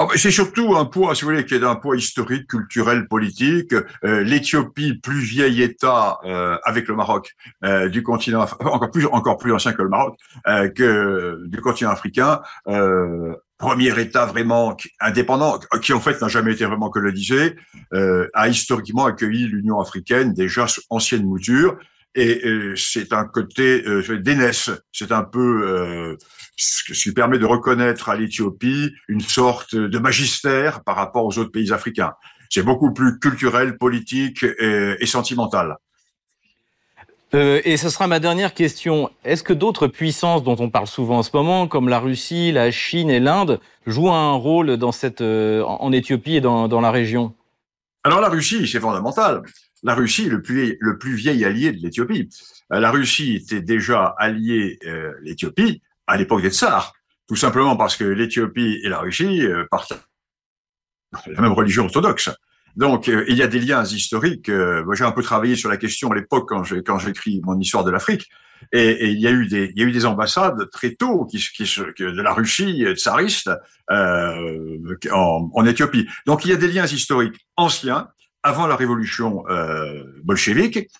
Ah, 0.00 0.06
c'est 0.14 0.30
surtout 0.30 0.76
un 0.76 0.84
poids, 0.84 1.12
si 1.16 1.24
vous 1.24 1.30
voulez, 1.32 1.44
qui 1.44 1.54
est 1.54 1.64
un 1.64 1.74
poidd 1.74 1.98
historique, 1.98 2.46
culturel, 2.46 3.08
politique. 3.08 3.74
Euh, 4.04 4.22
L'Éthiopie, 4.22 4.94
plus 4.94 5.18
vieil 5.18 5.60
État 5.60 6.20
euh, 6.24 6.56
avec 6.62 6.86
le 6.86 6.94
Maroc 6.94 7.34
euh, 7.64 7.88
du 7.88 8.04
continent, 8.04 8.46
encore 8.60 9.38
plus 9.38 9.52
ancien 9.52 9.72
que 9.72 9.82
le 9.82 9.88
Maroc, 9.88 10.16
du 11.48 11.60
continent 11.60 11.90
africain. 11.90 12.40
premier 13.58 14.00
État 14.00 14.24
vraiment 14.26 14.76
indépendant, 15.00 15.58
qui 15.82 15.92
en 15.92 16.00
fait 16.00 16.22
n'a 16.22 16.28
jamais 16.28 16.52
été 16.52 16.64
vraiment 16.64 16.90
colonisé, 16.90 17.56
a 17.90 18.48
historiquement 18.48 19.04
accueilli 19.04 19.48
l'Union 19.48 19.80
africaine, 19.80 20.32
déjà 20.32 20.66
ancienne 20.90 21.24
mouture, 21.24 21.76
et 22.14 22.44
euh, 22.44 22.74
c'est 22.76 23.12
un 23.12 23.24
côté 23.24 23.82
euh, 23.86 24.18
d'aînesse. 24.18 24.70
C'est 24.92 25.12
un 25.12 25.22
peu 25.22 25.62
euh, 25.64 26.16
ce 26.56 26.92
qui 26.92 27.12
permet 27.12 27.38
de 27.38 27.46
reconnaître 27.46 28.08
à 28.08 28.16
l'Éthiopie 28.16 28.90
une 29.08 29.20
sorte 29.20 29.74
de 29.74 29.98
magistère 29.98 30.82
par 30.82 30.96
rapport 30.96 31.24
aux 31.24 31.38
autres 31.38 31.52
pays 31.52 31.72
africains. 31.72 32.14
C'est 32.50 32.62
beaucoup 32.62 32.92
plus 32.92 33.18
culturel, 33.18 33.76
politique 33.76 34.42
et, 34.42 34.96
et 34.98 35.06
sentimental. 35.06 35.76
Euh, 37.34 37.60
et 37.64 37.76
ce 37.76 37.90
sera 37.90 38.06
ma 38.06 38.20
dernière 38.20 38.54
question. 38.54 39.10
Est-ce 39.22 39.42
que 39.42 39.52
d'autres 39.52 39.86
puissances 39.86 40.42
dont 40.42 40.56
on 40.58 40.70
parle 40.70 40.86
souvent 40.86 41.18
en 41.18 41.22
ce 41.22 41.30
moment, 41.34 41.68
comme 41.68 41.90
la 41.90 42.00
Russie, 42.00 42.52
la 42.52 42.70
Chine 42.70 43.10
et 43.10 43.20
l'Inde, 43.20 43.60
jouent 43.86 44.10
un 44.10 44.32
rôle 44.32 44.78
dans 44.78 44.92
cette, 44.92 45.20
en 45.20 45.92
Éthiopie 45.92 46.36
et 46.36 46.40
dans, 46.40 46.68
dans 46.68 46.80
la 46.80 46.90
région? 46.90 47.34
Alors 48.02 48.22
la 48.22 48.30
Russie, 48.30 48.66
c'est 48.66 48.80
fondamental 48.80 49.42
la 49.82 49.94
Russie 49.94 50.26
est 50.26 50.30
le 50.30 50.42
plus, 50.42 50.76
le 50.80 50.98
plus 50.98 51.14
vieil 51.14 51.44
allié 51.44 51.72
de 51.72 51.78
l'Éthiopie. 51.78 52.28
Euh, 52.72 52.80
la 52.80 52.90
Russie 52.90 53.36
était 53.36 53.60
déjà 53.60 54.14
alliée 54.18 54.78
euh, 54.86 55.12
l'Éthiopie 55.22 55.82
à 56.06 56.16
l'époque 56.16 56.42
des 56.42 56.50
tsars, 56.50 56.92
tout 57.26 57.36
simplement 57.36 57.76
parce 57.76 57.96
que 57.96 58.04
l'Éthiopie 58.04 58.80
et 58.82 58.88
la 58.88 59.00
Russie 59.00 59.42
euh, 59.46 59.64
partagent 59.70 59.98
la 61.26 61.40
même 61.40 61.52
religion 61.52 61.84
orthodoxe. 61.84 62.30
Donc, 62.76 63.08
il 63.08 63.34
y 63.34 63.42
a 63.42 63.48
des 63.48 63.58
liens 63.58 63.82
historiques. 63.82 64.50
moi, 64.50 64.94
j'ai 64.94 65.02
un 65.02 65.10
peu 65.10 65.22
travaillé 65.22 65.56
sur 65.56 65.68
la 65.68 65.78
question 65.78 66.12
à 66.12 66.14
l'époque 66.14 66.48
quand 66.48 66.62
quand 66.84 66.98
j'écris 66.98 67.40
mon 67.42 67.58
histoire 67.58 67.82
de 67.82 67.90
l'Afrique. 67.90 68.28
Et, 68.72 69.08
il 69.08 69.18
y 69.18 69.26
a 69.26 69.32
eu 69.32 69.46
des 69.46 69.72
il 69.74 69.80
y 69.80 69.84
a 69.84 69.88
eu 69.88 69.90
des 69.90 70.06
ambassades 70.06 70.68
très 70.70 70.94
tôt 70.94 71.24
qui, 71.24 71.38
de 71.38 72.22
la 72.22 72.32
Russie 72.32 72.84
tsariste 72.94 73.50
euh, 73.90 74.78
en 75.10 75.64
Éthiopie. 75.64 76.06
Donc, 76.26 76.44
il 76.44 76.50
y 76.50 76.52
a 76.52 76.56
des 76.56 76.68
liens 76.68 76.86
historiques 76.86 77.48
anciens 77.56 78.08
avant 78.42 78.66
la 78.66 78.76
révolution 78.76 79.44
euh, 79.48 80.04
bolchevique. 80.22 80.90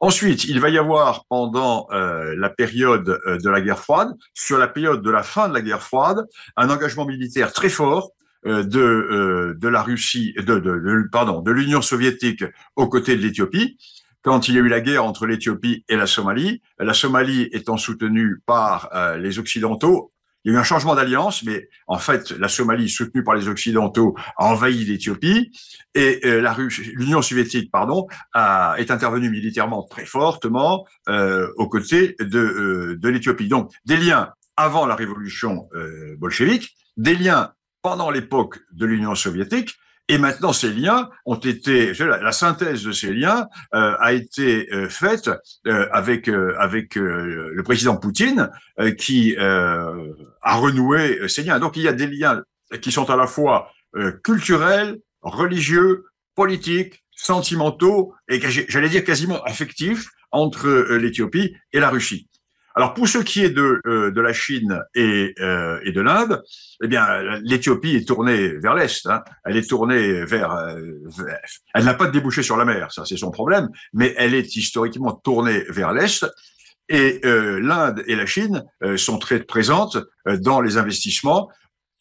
Ensuite, 0.00 0.44
il 0.44 0.60
va 0.60 0.68
y 0.68 0.78
avoir 0.78 1.24
pendant 1.28 1.88
euh, 1.90 2.34
la 2.36 2.50
période 2.50 3.20
euh, 3.26 3.38
de 3.38 3.50
la 3.50 3.60
guerre 3.60 3.80
froide, 3.80 4.14
sur 4.32 4.58
la 4.58 4.68
période 4.68 5.02
de 5.02 5.10
la 5.10 5.22
fin 5.22 5.48
de 5.48 5.54
la 5.54 5.60
guerre 5.60 5.82
froide, 5.82 6.24
un 6.56 6.70
engagement 6.70 7.04
militaire 7.04 7.52
très 7.52 7.68
fort 7.68 8.10
de 8.44 9.68
la 9.68 9.82
Russie, 9.82 10.32
de, 10.38 10.60
de, 10.60 11.08
pardon, 11.10 11.42
de 11.42 11.50
l'Union 11.50 11.82
soviétique 11.82 12.44
aux 12.76 12.88
côtés 12.88 13.16
de 13.16 13.20
l'Éthiopie. 13.20 13.76
Quand 14.22 14.46
il 14.46 14.54
y 14.54 14.58
a 14.58 14.60
eu 14.60 14.68
la 14.68 14.80
guerre 14.80 15.04
entre 15.04 15.26
l'Éthiopie 15.26 15.84
et 15.88 15.96
la 15.96 16.06
Somalie, 16.06 16.62
la 16.78 16.94
Somalie 16.94 17.48
étant 17.52 17.76
soutenue 17.76 18.40
par 18.46 18.90
les 19.18 19.40
Occidentaux, 19.40 20.12
il 20.48 20.52
y 20.52 20.54
a 20.54 20.56
eu 20.56 20.60
un 20.60 20.64
changement 20.64 20.94
d'alliance, 20.94 21.42
mais 21.42 21.68
en 21.86 21.98
fait, 21.98 22.30
la 22.30 22.48
Somalie, 22.48 22.88
soutenue 22.88 23.22
par 23.22 23.34
les 23.34 23.48
Occidentaux, 23.48 24.16
a 24.38 24.46
envahi 24.46 24.82
l'Éthiopie 24.86 25.52
et 25.94 26.20
euh, 26.24 26.40
l'Union 26.94 27.20
soviétique, 27.20 27.70
pardon, 27.70 28.06
est 28.34 28.90
intervenue 28.90 29.28
militairement 29.28 29.82
très 29.82 30.06
fortement 30.06 30.86
euh, 31.10 31.52
aux 31.56 31.68
côtés 31.68 32.16
de, 32.18 32.38
euh, 32.38 32.96
de 32.98 33.08
l'Éthiopie. 33.10 33.48
Donc, 33.48 33.70
des 33.84 33.98
liens 33.98 34.32
avant 34.56 34.86
la 34.86 34.94
révolution 34.94 35.68
bolchevique, 36.16 36.74
des 36.96 37.14
liens 37.14 37.52
pendant 37.82 38.10
l'époque 38.10 38.58
de 38.72 38.86
l'Union 38.86 39.14
soviétique, 39.14 39.76
et 40.08 40.16
maintenant, 40.16 40.54
ces 40.54 40.72
liens 40.72 41.10
ont 41.26 41.36
été, 41.36 41.92
la, 41.92 42.32
synthèse 42.32 42.82
de 42.82 42.92
ces 42.92 43.12
liens 43.12 43.46
euh, 43.74 43.94
a 44.00 44.14
été 44.14 44.66
euh, 44.72 44.88
faite 44.88 45.30
euh, 45.66 45.86
avec 45.92 46.28
avec 46.58 46.94
le 46.96 47.62
président 47.62 47.96
Poutine, 47.96 48.50
qui 48.96 49.36
a 49.36 50.54
renoué 50.56 51.28
ces 51.28 51.42
liens. 51.42 51.58
Donc, 51.58 51.76
il 51.76 51.82
y 51.82 51.88
a 51.88 51.92
des 51.92 52.06
liens 52.06 52.42
qui 52.80 52.90
sont 52.90 53.10
à 53.10 53.16
la 53.16 53.26
fois 53.26 53.70
culturels, 54.22 54.98
religieux, 55.20 56.04
politiques, 56.34 57.04
sentimentaux 57.10 58.14
et 58.28 58.40
j'allais 58.68 58.88
dire 58.88 59.04
quasiment 59.04 59.42
affectifs 59.42 60.08
entre 60.30 60.68
l'Éthiopie 60.96 61.54
et 61.72 61.80
la 61.80 61.90
Russie. 61.90 62.28
Alors 62.78 62.94
pour 62.94 63.08
ce 63.08 63.18
qui 63.18 63.42
est 63.42 63.50
de, 63.50 63.80
euh, 63.88 64.12
de 64.12 64.20
la 64.20 64.32
Chine 64.32 64.84
et, 64.94 65.34
euh, 65.40 65.80
et 65.82 65.90
de 65.90 66.00
l'Inde, 66.00 66.44
eh 66.80 66.86
bien 66.86 67.04
l'Éthiopie 67.42 67.96
est 67.96 68.06
tournée 68.06 68.50
vers 68.50 68.74
l'est. 68.74 69.04
Hein. 69.06 69.24
Elle 69.44 69.56
est 69.56 69.68
tournée 69.68 70.24
vers, 70.24 70.52
euh, 70.52 70.80
vers 71.04 71.40
elle 71.74 71.84
n'a 71.84 71.94
pas 71.94 72.06
de 72.06 72.12
débouché 72.12 72.44
sur 72.44 72.56
la 72.56 72.64
mer, 72.64 72.92
ça 72.92 73.04
c'est 73.04 73.16
son 73.16 73.32
problème, 73.32 73.68
mais 73.92 74.14
elle 74.16 74.32
est 74.32 74.54
historiquement 74.54 75.10
tournée 75.10 75.64
vers 75.70 75.92
l'est. 75.92 76.24
Et 76.88 77.20
euh, 77.24 77.58
l'Inde 77.58 78.04
et 78.06 78.14
la 78.14 78.26
Chine 78.26 78.64
sont 78.94 79.18
très 79.18 79.40
présentes 79.40 79.98
dans 80.24 80.60
les 80.60 80.76
investissements, 80.76 81.50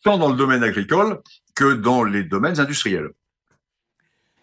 tant 0.04 0.20
dans 0.20 0.30
le 0.30 0.38
domaine 0.38 0.64
agricole 0.64 1.22
que 1.56 1.74
dans 1.74 2.04
les 2.04 2.24
domaines 2.24 2.60
industriels. 2.60 3.10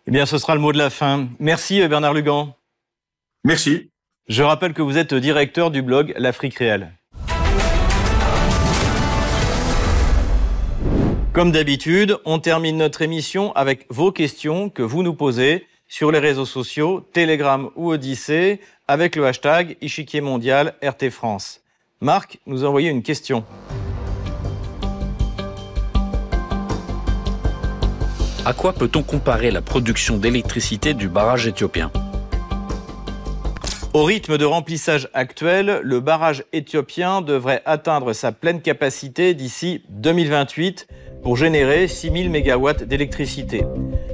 Eh 0.08 0.10
bien, 0.10 0.26
ce 0.26 0.36
sera 0.38 0.56
le 0.56 0.60
mot 0.60 0.72
de 0.72 0.78
la 0.78 0.90
fin. 0.90 1.28
Merci 1.38 1.86
Bernard 1.86 2.12
Lugan. 2.12 2.56
Merci. 3.44 3.92
Je 4.26 4.42
rappelle 4.42 4.72
que 4.72 4.80
vous 4.80 4.96
êtes 4.96 5.12
directeur 5.12 5.70
du 5.70 5.82
blog 5.82 6.14
L'Afrique 6.16 6.54
réelle. 6.54 6.92
Comme 11.34 11.52
d'habitude, 11.52 12.16
on 12.24 12.38
termine 12.38 12.78
notre 12.78 13.02
émission 13.02 13.52
avec 13.52 13.84
vos 13.90 14.12
questions 14.12 14.70
que 14.70 14.82
vous 14.82 15.02
nous 15.02 15.12
posez 15.12 15.66
sur 15.88 16.10
les 16.10 16.20
réseaux 16.20 16.46
sociaux, 16.46 17.06
Telegram 17.12 17.68
ou 17.76 17.90
Odyssée, 17.90 18.60
avec 18.88 19.14
le 19.14 19.26
hashtag 19.26 19.76
Ichiquier 19.82 20.22
Mondial 20.22 20.72
RT 20.82 21.10
France. 21.10 21.60
Marc 22.00 22.38
nous 22.46 22.64
a 22.64 22.68
envoyé 22.68 22.88
une 22.88 23.02
question. 23.02 23.44
À 28.46 28.54
quoi 28.54 28.72
peut-on 28.72 29.02
comparer 29.02 29.50
la 29.50 29.60
production 29.60 30.16
d'électricité 30.16 30.94
du 30.94 31.08
barrage 31.08 31.46
éthiopien? 31.46 31.92
Au 33.94 34.02
rythme 34.02 34.38
de 34.38 34.44
remplissage 34.44 35.08
actuel, 35.14 35.80
le 35.84 36.00
barrage 36.00 36.44
éthiopien 36.52 37.22
devrait 37.22 37.62
atteindre 37.64 38.12
sa 38.12 38.32
pleine 38.32 38.60
capacité 38.60 39.34
d'ici 39.34 39.82
2028 39.88 40.88
pour 41.22 41.36
générer 41.36 41.86
6000 41.86 42.28
MW 42.28 42.84
d'électricité. 42.86 43.64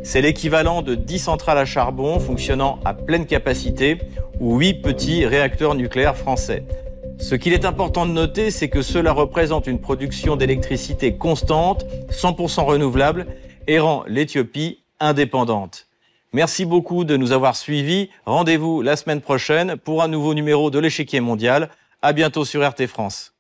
C'est 0.02 0.20
l'équivalent 0.20 0.82
de 0.82 0.94
10 0.94 1.18
centrales 1.18 1.56
à 1.56 1.64
charbon 1.64 2.20
fonctionnant 2.20 2.78
à 2.84 2.92
pleine 2.92 3.24
capacité 3.24 3.96
ou 4.38 4.58
8 4.58 4.82
petits 4.82 5.24
réacteurs 5.24 5.74
nucléaires 5.74 6.16
français. 6.16 6.66
Ce 7.18 7.34
qu'il 7.34 7.54
est 7.54 7.64
important 7.64 8.04
de 8.04 8.12
noter, 8.12 8.50
c'est 8.50 8.68
que 8.68 8.82
cela 8.82 9.12
représente 9.12 9.66
une 9.66 9.80
production 9.80 10.36
d'électricité 10.36 11.16
constante, 11.16 11.86
100% 12.10 12.64
renouvelable, 12.64 13.26
et 13.66 13.78
rend 13.78 14.04
l'Éthiopie 14.06 14.80
indépendante. 15.00 15.89
Merci 16.32 16.64
beaucoup 16.64 17.04
de 17.04 17.16
nous 17.16 17.32
avoir 17.32 17.56
suivis. 17.56 18.08
Rendez-vous 18.24 18.82
la 18.82 18.96
semaine 18.96 19.20
prochaine 19.20 19.76
pour 19.76 20.02
un 20.02 20.08
nouveau 20.08 20.32
numéro 20.32 20.70
de 20.70 20.78
l'échiquier 20.78 21.20
mondial. 21.20 21.70
À 22.02 22.12
bientôt 22.12 22.44
sur 22.44 22.66
RT 22.66 22.86
France. 22.86 23.34